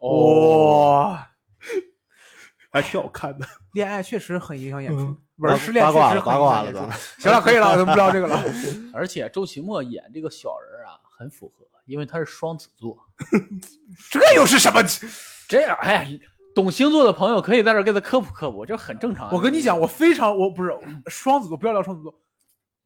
[0.00, 1.28] 哦，哇，
[2.70, 3.44] 还挺好看的。
[3.72, 8.40] 恋爱确实很影响演出嗯，不是失恋八卦了，确实很八卦了，影响演出 行了，可以了，咱们不聊这个了。
[8.94, 10.73] 而且周奇墨演这个小人啊，
[11.16, 12.96] 很符合，因为他是双子座。
[14.10, 14.82] 这又是什么？
[15.48, 16.18] 这样，哎呀，
[16.54, 19.32] 懂星座的朋友可以在这儿给他科普科普，这很正常。
[19.32, 20.72] 我跟你讲，我非常我不是
[21.06, 22.14] 双子座，不要聊双子座，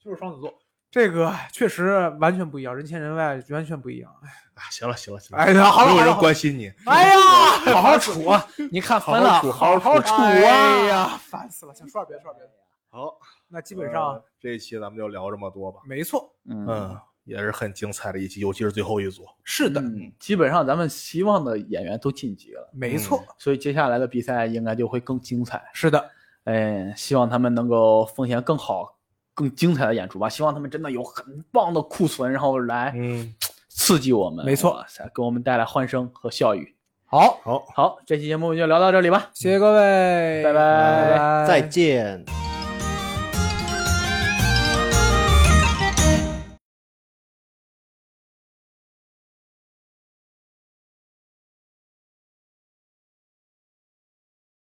[0.03, 0.53] 就是双子座，
[0.91, 4.11] 这个确实完全不一样，人前人外完全不一样。
[4.55, 6.73] 啊，行了行了行了，哎呀，好了没有人，关心你。
[6.87, 7.21] 哎呀，
[7.73, 8.45] 好好处啊！
[8.73, 10.25] 你看分了，好好好处啊！
[10.25, 11.73] 哎呀，烦死了！
[11.73, 12.53] 行，说点别的，说点别的。
[12.91, 13.17] 好，
[13.49, 15.79] 那基本上呃这一期咱们就聊这么多吧。
[15.87, 19.25] 没错，嗯嗯，也是很精彩的一集，尤其是最后一组。
[19.45, 25.63] 是的，嗯，基本上咱们希望的演员都晋级了，没错，所以接下来的比赛应该就会更精彩。
[25.73, 26.11] 是的，
[26.45, 28.97] 哎，希望他们能够奉献更好、
[29.35, 30.29] 更精彩的演出吧。
[30.29, 33.35] 希望他们真的有很棒的库存，然后来嗯，
[33.69, 34.45] 刺激我们。
[34.45, 34.85] 没错
[35.15, 36.75] 给我们带来欢声和笑语。
[37.05, 39.31] 好，好，好，这期节目就聊到这里吧。
[39.33, 42.58] 谢谢各位，拜拜拜拜再见。